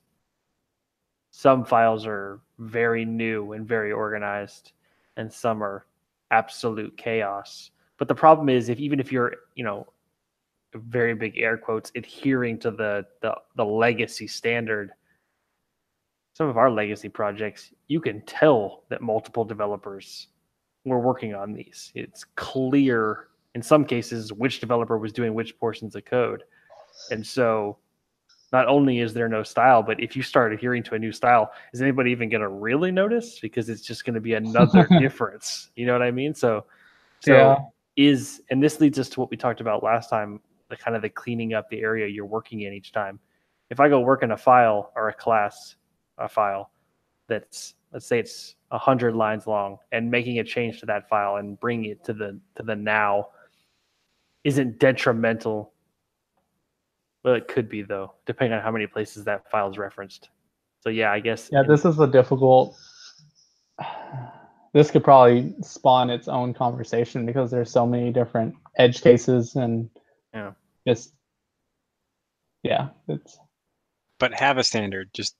[1.30, 4.72] Some files are very new and very organized,
[5.16, 5.86] and some are
[6.30, 7.70] absolute chaos.
[7.98, 9.86] But the problem is, if even if you're, you know,
[10.74, 14.92] very big air quotes, adhering to the the, the legacy standard,
[16.32, 20.28] some of our legacy projects, you can tell that multiple developers
[20.84, 21.92] were working on these.
[21.94, 23.27] It's clear
[23.58, 26.44] in some cases which developer was doing which portions of code.
[27.10, 27.76] And so
[28.52, 31.50] not only is there no style, but if you start adhering to a new style,
[31.72, 33.40] is anybody even going to really notice?
[33.40, 35.70] Because it's just going to be another difference.
[35.74, 36.34] You know what I mean?
[36.34, 36.66] So,
[37.18, 37.58] so Yeah.
[37.96, 40.38] is, and this leads us to what we talked about last time,
[40.70, 43.18] the kind of the cleaning up the area you're working in each time.
[43.70, 45.74] If I go work in a file or a class,
[46.16, 46.70] a file
[47.26, 51.38] that's, let's say it's a hundred lines long and making a change to that file
[51.38, 53.30] and bringing it to the, to the now
[54.44, 55.72] isn't detrimental.
[57.24, 60.28] Well, it could be though, depending on how many places that file is referenced.
[60.80, 61.48] So yeah, I guess.
[61.52, 62.76] Yeah, in- this is a difficult.
[64.74, 69.88] This could probably spawn its own conversation because there's so many different edge cases and
[70.34, 70.52] Yeah.
[70.86, 71.14] just
[72.62, 73.38] yeah, it's
[74.18, 75.10] But have a standard.
[75.14, 75.36] Just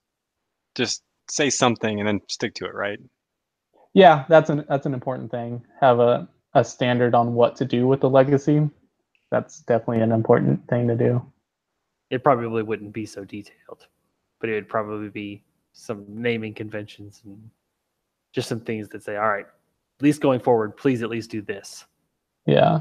[0.74, 2.98] just say something and then stick to it, right?
[3.94, 5.62] yeah, that's an that's an important thing.
[5.80, 8.68] Have a a standard on what to do with the legacy.
[9.30, 11.22] That's definitely an important thing to do.
[12.10, 13.86] it probably wouldn't be so detailed,
[14.40, 15.42] but it would probably be
[15.72, 17.50] some naming conventions and
[18.32, 21.42] just some things that say, all right, at least going forward, please at least do
[21.42, 21.84] this.
[22.46, 22.80] Yeah.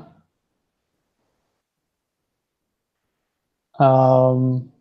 [3.79, 4.71] Um,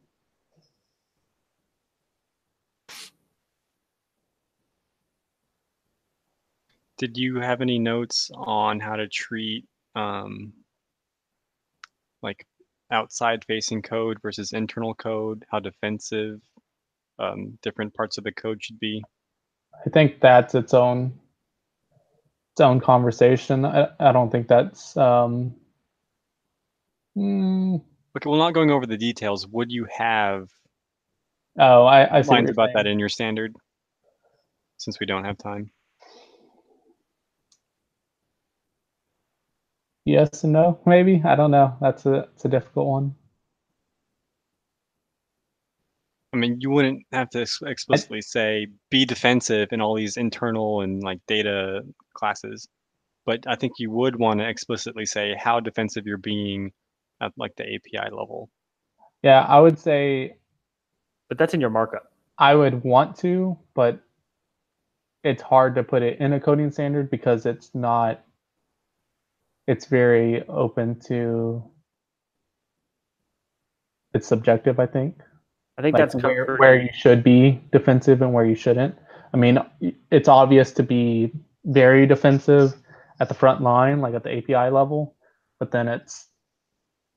[6.99, 10.55] Did you have any notes on how to treat um,
[12.23, 12.47] like
[12.91, 16.41] outside facing code versus internal code, how defensive
[17.19, 19.03] um, different parts of the code should be?
[19.85, 21.19] I think that's its own
[22.53, 23.65] its own conversation.
[23.65, 25.55] I, I don't think that's um,
[27.17, 27.83] mm,
[28.17, 30.49] Okay, well, not going over the details, would you have
[31.59, 33.55] oh I, I see what lines you're about that in your standard?
[34.79, 35.71] Since we don't have time.
[40.07, 41.23] Yes and no, maybe.
[41.25, 41.77] I don't know.
[41.83, 43.17] That's a it's a difficult one.
[46.35, 50.83] I mean, you wouldn't have to ex- explicitly say be defensive in all these internal
[50.83, 51.83] and like data
[52.15, 52.69] classes,
[53.27, 56.73] but I think you would want to explicitly say how defensive you're being
[57.23, 58.51] at like the API level.
[59.23, 60.37] Yeah, I would say
[61.29, 62.13] But that's in your markup.
[62.39, 64.01] I would want to, but
[65.25, 68.25] it's hard to put it in a coding standard because it's not
[69.67, 71.63] it's very open to
[74.15, 75.21] it's subjective i think.
[75.79, 78.95] I think like that's where, where you should be defensive and where you shouldn't.
[79.35, 79.59] I mean
[80.11, 81.33] it's obvious to be
[81.65, 82.75] very defensive
[83.21, 85.17] at the front line like at the api level
[85.59, 86.29] but then it's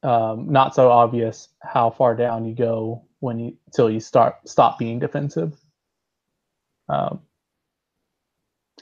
[0.03, 4.79] um, not so obvious how far down you go when you till you start stop
[4.79, 5.57] being defensive.
[6.87, 7.21] Um,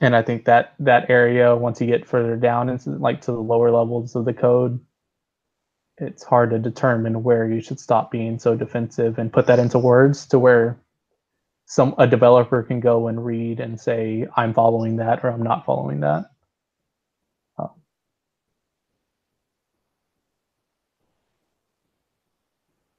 [0.01, 3.41] and I think that that area, once you get further down into like to the
[3.41, 4.79] lower levels of the code,
[5.97, 9.79] it's hard to determine where you should stop being so defensive and put that into
[9.79, 10.79] words to where
[11.67, 15.65] some a developer can go and read and say, "I'm following that" or "I'm not
[15.65, 16.31] following that."
[17.59, 17.71] Um,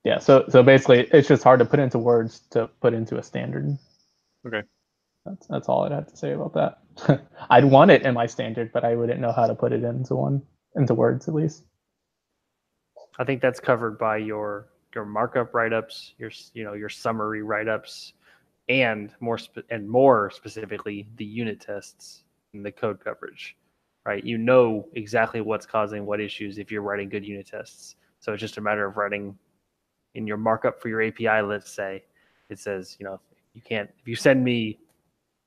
[0.05, 3.23] yeah, so so basically, it's just hard to put into words to put into a
[3.23, 3.79] standard.
[4.47, 4.63] Okay.
[5.27, 6.79] That's that's all I'd have to say about that.
[7.51, 10.15] I'd want it in my standard, but I wouldn't know how to put it into
[10.15, 10.43] one
[10.77, 11.65] into words at least.
[13.19, 18.15] I think that's covered by your your markup write-ups, your you know your summary write-ups,
[18.69, 23.57] and more spe- and more specifically the unit tests and the code coverage.
[24.07, 27.97] Right, you know exactly what's causing what issues if you're writing good unit tests.
[28.21, 29.37] So it's just a matter of writing
[30.15, 31.43] in your markup for your API.
[31.43, 32.05] Let's say
[32.49, 33.21] it says you know
[33.53, 34.79] you can't if you send me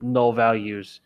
[0.01, 1.01] null values,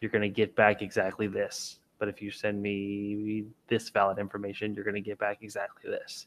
[0.00, 1.78] you're going to get back exactly this.
[1.98, 6.26] But if you send me this valid information, you're going to get back exactly this.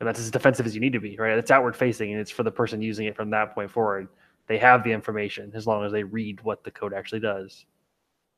[0.00, 1.38] And that's as defensive as you need to be, right?
[1.38, 4.08] It's outward facing and it's for the person using it from that point forward.
[4.48, 7.66] They have the information as long as they read what the code actually does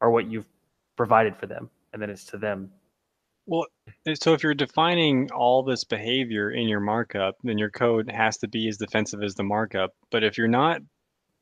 [0.00, 0.48] or what you've
[0.96, 1.70] provided for them.
[1.92, 2.70] And then it's to them.
[3.46, 3.66] Well,
[4.14, 8.48] so if you're defining all this behavior in your markup, then your code has to
[8.48, 9.94] be as defensive as the markup.
[10.10, 10.80] But if you're not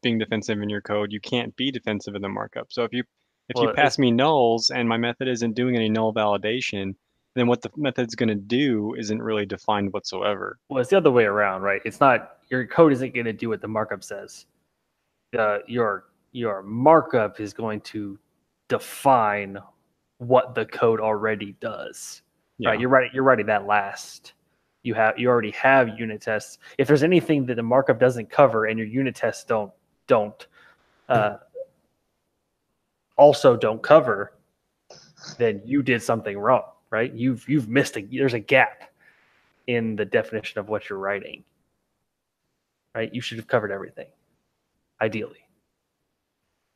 [0.03, 2.69] being defensive in your code, you can't be defensive in the markup.
[2.71, 3.05] So if you
[3.49, 6.95] if Well, you pass me nulls and my method isn't doing any null validation,
[7.35, 10.59] then what the method's going to do isn't really defined whatsoever.
[10.69, 11.83] Well, it's the other way around, right?
[11.85, 14.47] It's not your code isn't going to do what the markup says.
[15.37, 18.19] Uh, your your markup is going to
[18.69, 19.59] define
[20.19, 22.23] what the code already does.
[22.59, 22.71] Yeah.
[22.71, 22.81] Right?
[22.81, 24.35] You're writing you're writing that last.
[24.83, 26.59] You have you already have unit tests.
[26.79, 29.73] If there's anything that the markup doesn't cover and your unit tests don't
[30.11, 30.49] don't
[31.09, 31.37] uh,
[33.17, 34.33] also don't cover,
[35.39, 37.13] then you did something wrong, right?
[37.13, 38.91] You've you've missed a there's a gap
[39.69, 41.45] in the definition of what you're writing.
[42.93, 43.15] Right?
[43.15, 44.09] You should have covered everything.
[45.01, 45.45] Ideally.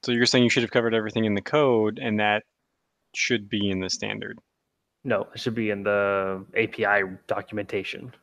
[0.04, 2.44] So you're saying you should have covered everything in the code, and that
[3.16, 4.38] should be in the standard.
[5.02, 8.14] No, it should be in the API documentation,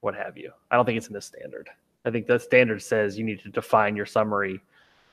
[0.00, 0.52] what have you.
[0.70, 1.68] I don't think it's in the standard.
[2.04, 4.60] I think the standard says you need to define your summary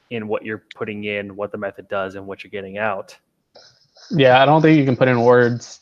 [0.09, 3.15] in what you're putting in, what the method does, and what you're getting out.
[4.11, 5.81] Yeah, I don't think you can put in words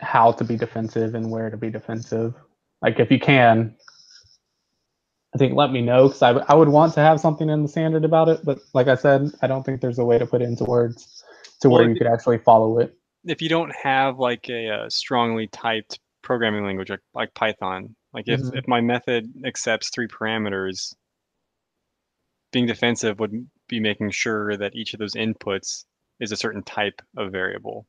[0.00, 2.34] how to be defensive and where to be defensive.
[2.80, 3.76] Like if you can,
[5.34, 7.68] I think let me know because I, I would want to have something in the
[7.68, 8.40] standard about it.
[8.44, 11.22] But like I said, I don't think there's a way to put it into words
[11.60, 12.96] to Well, where if you could actually follow it.
[13.26, 18.28] if you don't have like a, uh strongly typed programming language like, like Python, like
[18.28, 18.56] if, Mhm.
[18.56, 20.94] if my method accepts three parameters,
[22.52, 25.86] being defensive would be making sure that each of those inputs
[26.20, 27.86] is a certain type of variable.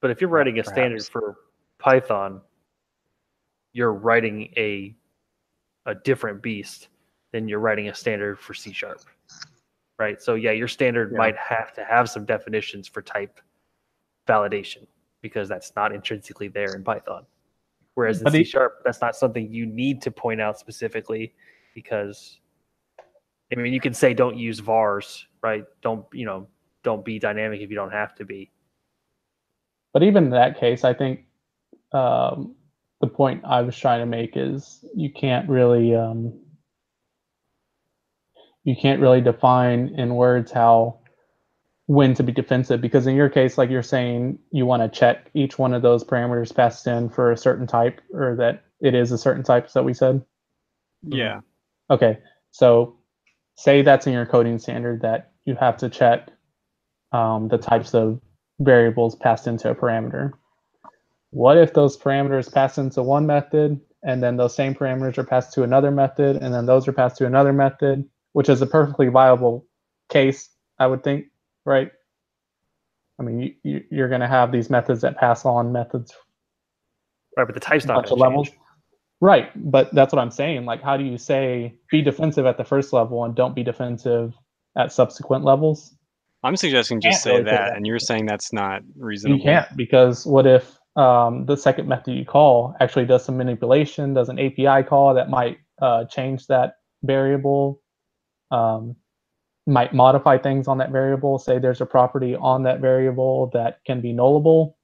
[0.00, 1.36] But if you're writing a standard for
[1.78, 2.40] Python,
[3.72, 4.96] you're writing a
[5.86, 6.88] a different beast
[7.32, 9.00] than you're writing a standard for C sharp.
[9.98, 10.20] Right?
[10.20, 11.18] So yeah, your standard Yeah.
[11.18, 13.40] might have to have some definitions for type
[14.26, 14.86] validation
[15.22, 17.26] because that's not intrinsically there in Python.
[17.96, 21.32] Whereas in C sharp, that's not something you need to point out specifically
[21.74, 22.38] because
[23.50, 25.64] I mean you can say don't use vars, right?
[25.80, 26.46] Don't you know,
[26.84, 28.50] don't be dynamic if you don't have to be.
[29.94, 31.20] But even in that case, I think
[31.92, 32.54] um,
[33.00, 36.38] the point I was trying to make is you can't really um,
[38.64, 40.98] you can't really define in words how
[41.86, 45.30] when to be defensive because in your case, like you're saying, you want to check
[45.34, 49.12] each one of those parameters passed in for a certain type or that it is
[49.12, 49.72] a certain type.
[49.72, 50.22] That we said?
[51.02, 51.40] Yeah.
[51.90, 52.18] Okay,
[52.50, 52.98] so
[53.56, 56.28] say that's in your coding standard that you have to check
[57.12, 58.20] um, the types of
[58.60, 60.32] variables passed into a parameter.
[61.30, 65.52] What if those parameters pass into one method and then those same parameters are passed
[65.54, 69.08] to another method and then those are passed to another method, which is a perfectly
[69.08, 69.66] viable
[70.08, 70.48] case,
[70.78, 71.26] I would think,
[71.66, 71.90] right?
[73.20, 76.14] I mean, you, you, you're going to have these methods that pass on methods
[77.36, 78.48] Right, but the type's a not bunch going of to levels.
[78.48, 78.58] change.
[79.20, 80.66] Right, but that's what I'm saying.
[80.66, 84.34] Like, how do you say be defensive at the first level and don't be defensive
[84.76, 85.94] at subsequent levels?
[86.42, 87.76] I'm suggesting just say really say that, that.
[87.76, 89.38] and you're saying that's not reasonable.
[89.38, 94.14] You can't because what if um, the second method you call actually does some manipulation,
[94.14, 97.82] does an API call that might uh, change that variable,
[98.50, 98.96] um,
[99.66, 101.38] might modify things on that variable.
[101.38, 104.74] Say there's a property on that variable that can be nullable,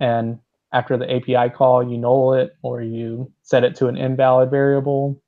[0.00, 0.38] and
[0.72, 5.22] after the API call, you null it or you set it to an invalid variable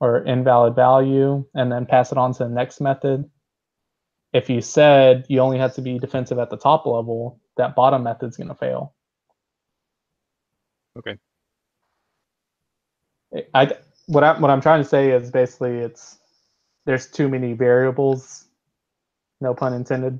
[0.00, 3.28] or invalid value, and then pass it on to the next method.
[4.32, 8.02] If you said you only have to be defensive at the top level, that bottom
[8.02, 8.94] method's going to fail.
[10.98, 11.18] Okay.
[13.54, 13.72] I
[14.06, 16.15] what I what I'm trying to say is basically it's
[16.86, 18.46] there's too many variables,
[19.40, 20.18] no pun intended,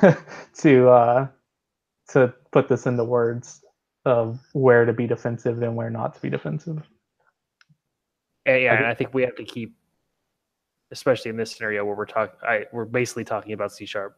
[0.58, 1.28] to uh,
[2.08, 3.60] to put this into words
[4.04, 6.82] of where to be defensive and where not to be defensive.
[8.46, 8.76] And, yeah, Okay.
[8.76, 9.74] and I think we have to keep,
[10.90, 14.16] especially in this scenario where we're talking, we're basically talking about C sharp.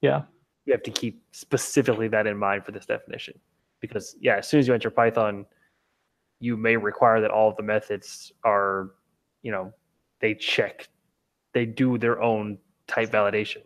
[0.00, 0.22] Yeah.
[0.66, 3.38] We have to keep specifically that in mind for this definition,
[3.80, 5.46] because yeah, as soon as you enter Python,
[6.40, 8.90] you may require that all of the methods are,
[9.42, 9.72] you know,
[10.20, 10.88] they check,
[11.52, 13.62] they do their own type validation,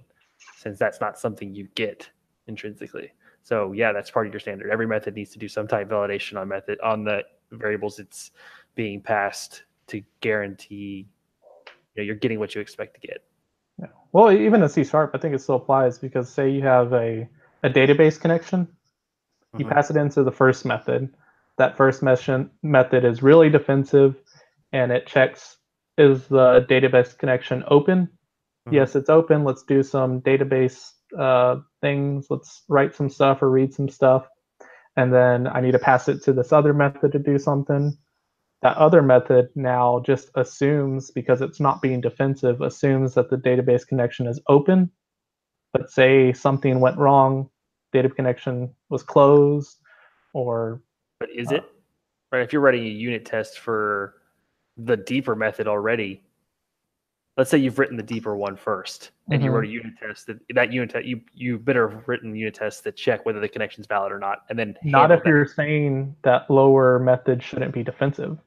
[0.56, 2.08] since that's not something you get
[2.46, 3.12] intrinsically.
[3.42, 4.70] So yeah, that's part of your standard.
[4.70, 8.30] Every method needs to do some type validation on method on the variables it's
[8.74, 11.08] being passed to guarantee
[11.94, 13.22] you know you're getting what you expect to get.
[13.78, 13.88] Yeah.
[14.12, 17.28] Well, even in C sharp, I think it still applies because say you have a,
[17.62, 18.68] a database connection,
[19.58, 19.70] you Mhm.
[19.70, 21.14] pass it into the first method.
[21.58, 24.16] That first mes- method is really defensive
[24.72, 25.58] and it checks
[25.98, 28.08] is the database connection open?
[28.68, 28.72] Mhm.
[28.72, 29.44] Yes, it's open.
[29.44, 32.26] Let's do some database uh, things.
[32.30, 34.26] Let's write some stuff or read some stuff.
[34.96, 37.96] And then I need to pass it to this other method to do something.
[38.62, 43.86] That other method now just assumes, because it's not being defensive, assumes that the database
[43.86, 44.90] connection is open.
[45.72, 47.50] But say something went wrong,
[47.92, 49.78] data connection was closed,
[50.32, 50.82] or
[51.18, 51.64] But is Uh, it
[52.30, 52.42] right?
[52.42, 54.14] If you're writing a unit test for
[54.76, 56.22] the deeper method already,
[57.36, 59.54] let's say you've written the deeper one first, and you Mhm.
[59.54, 62.80] wrote a unit test that that unit test you you better have written unit tests
[62.82, 65.28] that check whether the connection's valid or not, and then not if that.
[65.28, 68.38] you're saying that lower method shouldn't be defensive.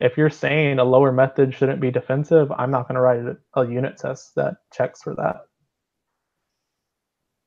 [0.00, 3.36] If you're saying a lower method shouldn't be defensive, I'm not going to write a,
[3.60, 5.46] a unit test that checks for that.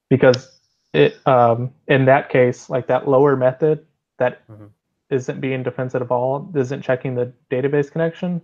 [0.10, 0.60] Because
[0.94, 3.86] it um, in that case, like that lower method
[4.20, 4.72] that Mhm.
[5.12, 8.42] Not being defensive at all, isn't checking the database connection,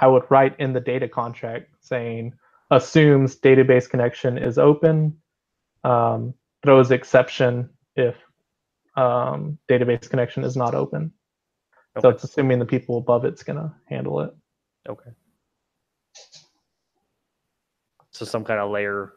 [0.00, 2.32] I would write in the data contract saying
[2.70, 5.16] assumes database connection is open,
[5.84, 8.16] um, throws exception if
[8.96, 11.12] um, database connection is not open.
[12.00, 14.30] So it's assuming the people above it's gonna handle it.
[14.88, 15.10] Okay.
[18.12, 19.14] So some kind of layer,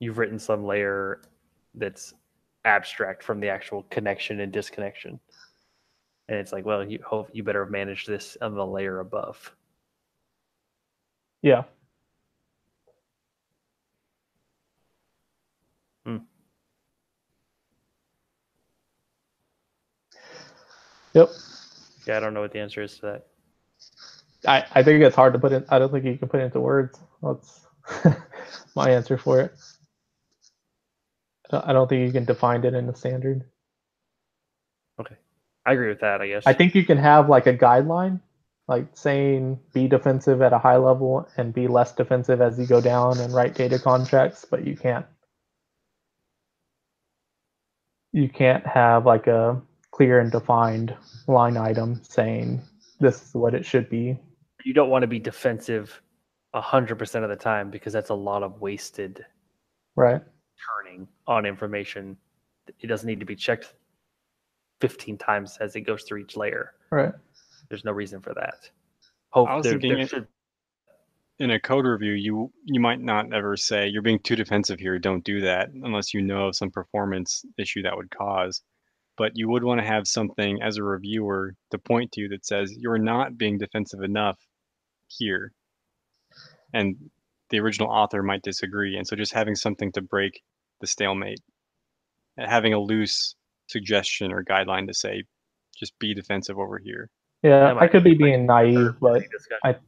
[0.00, 1.22] you've written some layer
[1.74, 2.14] that's
[2.64, 5.20] abstract from the actual connection and disconnection.
[6.28, 9.54] And it's like, well, you hope you better have managed this on the layer above.
[11.42, 11.64] Yeah.
[16.06, 16.18] Hmm.
[21.12, 21.28] Yep.
[22.06, 23.26] Yeah, I don't know what the answer is to that.
[24.46, 25.64] I, I think it's hard to put in.
[25.68, 26.98] I don't think you can put it into words.
[27.22, 27.66] That's
[28.74, 29.54] my answer for it.
[31.50, 33.44] I don't- think you can define it in a standard.
[35.66, 36.44] I agree with that, I guess.
[36.46, 38.20] I think you can have like a guideline,
[38.68, 42.80] like saying be defensive at a high level and be less defensive as you go
[42.80, 45.06] down and write data contracts, but you can't
[48.12, 49.60] you can't have like a
[49.90, 50.94] clear and defined
[51.26, 52.60] line item saying
[53.00, 54.18] this is what it should be.
[54.64, 56.00] you don't want to be defensive
[56.54, 59.24] 100% of the time because that's a lot of wasted
[59.96, 60.22] Right.
[60.84, 62.16] turning on information.
[62.80, 63.74] It doesn't need to be checked
[64.80, 66.72] 15 times as it goes through each layer.
[66.90, 67.12] Right.
[67.68, 68.70] There's no reason for that.
[69.30, 70.26] Hope I was there, thinking there should
[71.38, 74.98] in a code review, you you might not ever say you're being too defensive here.
[74.98, 78.62] Don't do that unless you know of some performance issue that would cause.
[79.16, 82.74] But you would want to have something as a reviewer to point to that says
[82.76, 84.38] you're not being defensive enough
[85.08, 85.52] here,
[86.72, 86.96] and
[87.50, 88.96] the original author might disagree.
[88.96, 90.42] And so just having something to break
[90.80, 91.40] the stalemate,
[92.38, 93.34] having a loose
[93.68, 95.24] suggestion or guideline to say,
[95.76, 97.10] just be defensive over here.
[97.42, 99.80] Yeah, I could be be like being naive, but discussion.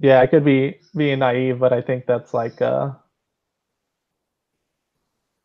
[0.00, 2.90] yeah, I could be being naive, but I think that's like uh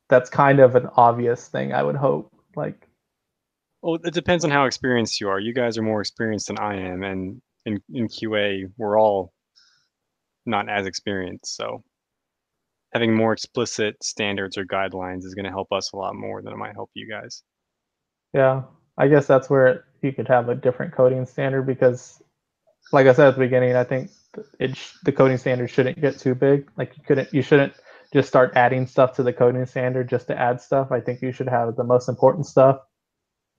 [0.10, 2.32] that's kind of an obvious thing I would hope.
[2.56, 2.88] Like
[3.82, 5.40] Well, it depends on how experienced you are.
[5.40, 9.34] You guys are more experienced than I am, and in, in QA, we're all
[10.46, 11.56] not as experienced.
[11.56, 11.84] So
[12.94, 16.54] having more explicit standards or guidelines is going to help us a lot more than
[16.54, 17.44] it might help you guys.
[18.34, 18.64] Yeah,
[18.98, 22.22] I guess that's where you could have a different coding standard because,
[22.92, 24.12] like I said at the beginning, I think
[24.60, 26.70] it the coding standard shouldn't get too big.
[26.78, 27.74] Like you couldn't, you shouldn't
[28.14, 30.92] just start adding stuff to the coding standard just to add stuff.
[30.92, 32.80] I think you should have the most important stuff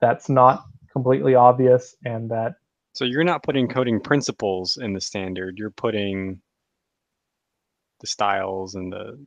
[0.01, 2.55] that's not completely obvious and that
[2.93, 5.59] So you're not putting coding principles in the standard.
[5.59, 6.40] You're putting
[8.00, 9.26] the styles and the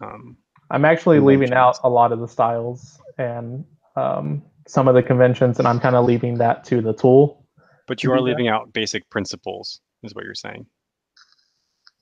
[0.00, 0.36] um,
[0.70, 3.64] I'm actually leaving out a lot of the styles and
[3.96, 7.44] um, some of the conventions, and I'm kind of leaving that to the tool.
[7.86, 8.22] but you are that.
[8.22, 10.66] leaving out basic principles, is what you're saying.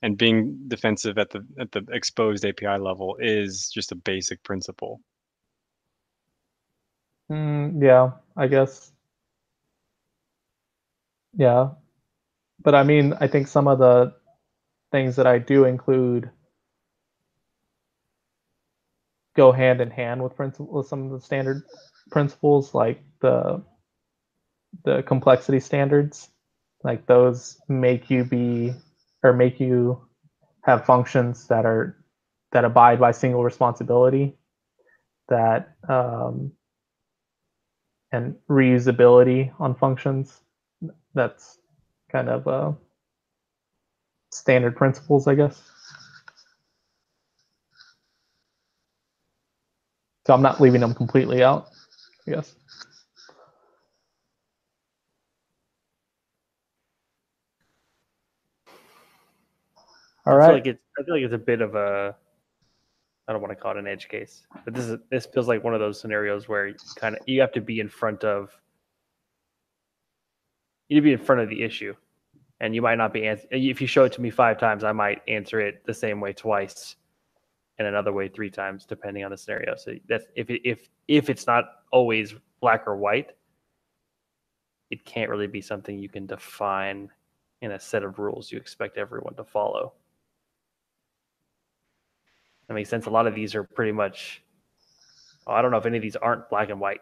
[0.02, 5.00] And being defensive at the at the exposed API level is just a basic principle.
[7.30, 8.92] Mm, yeah, I guess.
[11.36, 11.70] Yeah.
[12.62, 14.14] But I mean, I think some of the
[14.92, 16.30] things that I do include
[19.36, 21.62] go hand in hand with principle some of the standard
[22.10, 23.62] principles like the
[24.84, 26.28] the complexity standards.
[26.84, 28.72] Like those make you be
[29.22, 30.00] or make you
[30.62, 31.96] have functions that are
[32.52, 34.36] that abide by single responsibility
[35.28, 36.52] that um,
[38.12, 40.40] and reusability on functions.
[41.14, 41.58] That's
[42.10, 42.72] kind of uh,
[44.30, 45.62] standard principles, I guess.
[50.26, 51.68] So I'm not leaving them completely out,
[52.26, 52.54] I guess.
[60.26, 62.14] All I feel like it's I feel like it's a bit of a
[63.26, 65.64] I don't want to call it an edge case, but this is this feels like
[65.64, 68.50] one of those scenarios where you kind of you have to be in front of
[70.88, 71.94] you need to be in front of the issue,
[72.60, 75.22] and you might not be if you show it to me five times, I might
[75.28, 76.96] answer it the same way twice,
[77.78, 79.76] and another way three times, depending on the scenario.
[79.76, 83.32] So that's if it, if if it's not always black or white,
[84.90, 87.10] it can't really be something you can define
[87.60, 89.92] in a set of rules you expect everyone to follow.
[92.66, 93.06] That makes sense.
[93.06, 94.42] A lot of these are pretty much.
[95.46, 97.00] I don't know if any of these aren't black and white.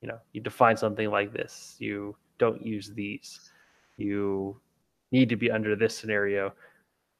[0.00, 1.76] You know, you define something like this.
[1.78, 3.50] You don't use these.
[3.98, 4.60] You
[5.12, 6.52] need to be under this scenario.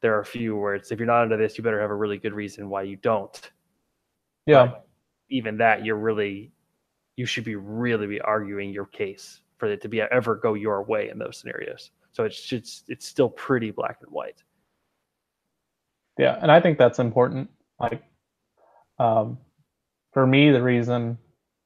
[0.00, 1.94] There are a few where it's if you're not under this, you better have a
[1.94, 3.50] really good reason why you don't.
[4.46, 4.66] yeah.
[4.66, 4.86] But
[5.28, 6.52] even that, you're really,
[7.16, 10.82] you should be really be arguing your case for it to be ever go your
[10.84, 11.90] way in those scenarios.
[12.12, 14.42] So it's just it's still pretty black and white.
[16.18, 17.50] Yeah, and I think that's important.
[17.78, 18.02] Like,
[18.98, 19.38] um,
[20.12, 21.18] for me, the reason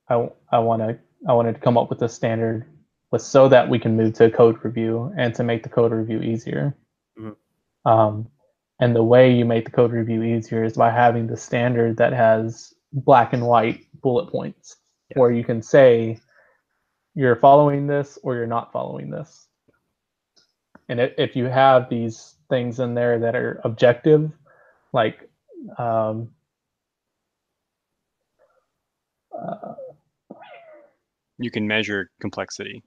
[0.09, 0.98] I I want to
[1.28, 2.66] I wanted to come up with this standard
[3.12, 6.20] was so that we can move to code review and to make the code review
[6.22, 6.74] easier.
[7.16, 7.36] Mhm.
[7.84, 8.28] Um,
[8.80, 12.12] and the way you make the code review easier is by having the standard that
[12.12, 14.78] has black and white bullet points,
[15.10, 15.20] Yeah.
[15.20, 16.18] where you can say
[17.14, 19.47] you're following this or you're not following this.
[20.89, 24.32] And if you have these things in there that are objective,
[24.93, 25.28] like
[25.78, 26.34] um,
[29.32, 29.74] uh,
[31.39, 32.82] You can measure complexity.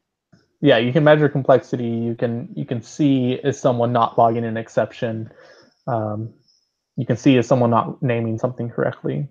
[0.61, 1.87] Yeah, you can measure complexity.
[1.87, 5.31] You can you can see is someone not logging an exception.
[5.87, 6.33] Um,
[6.97, 9.27] you can see is someone not naming something correctly.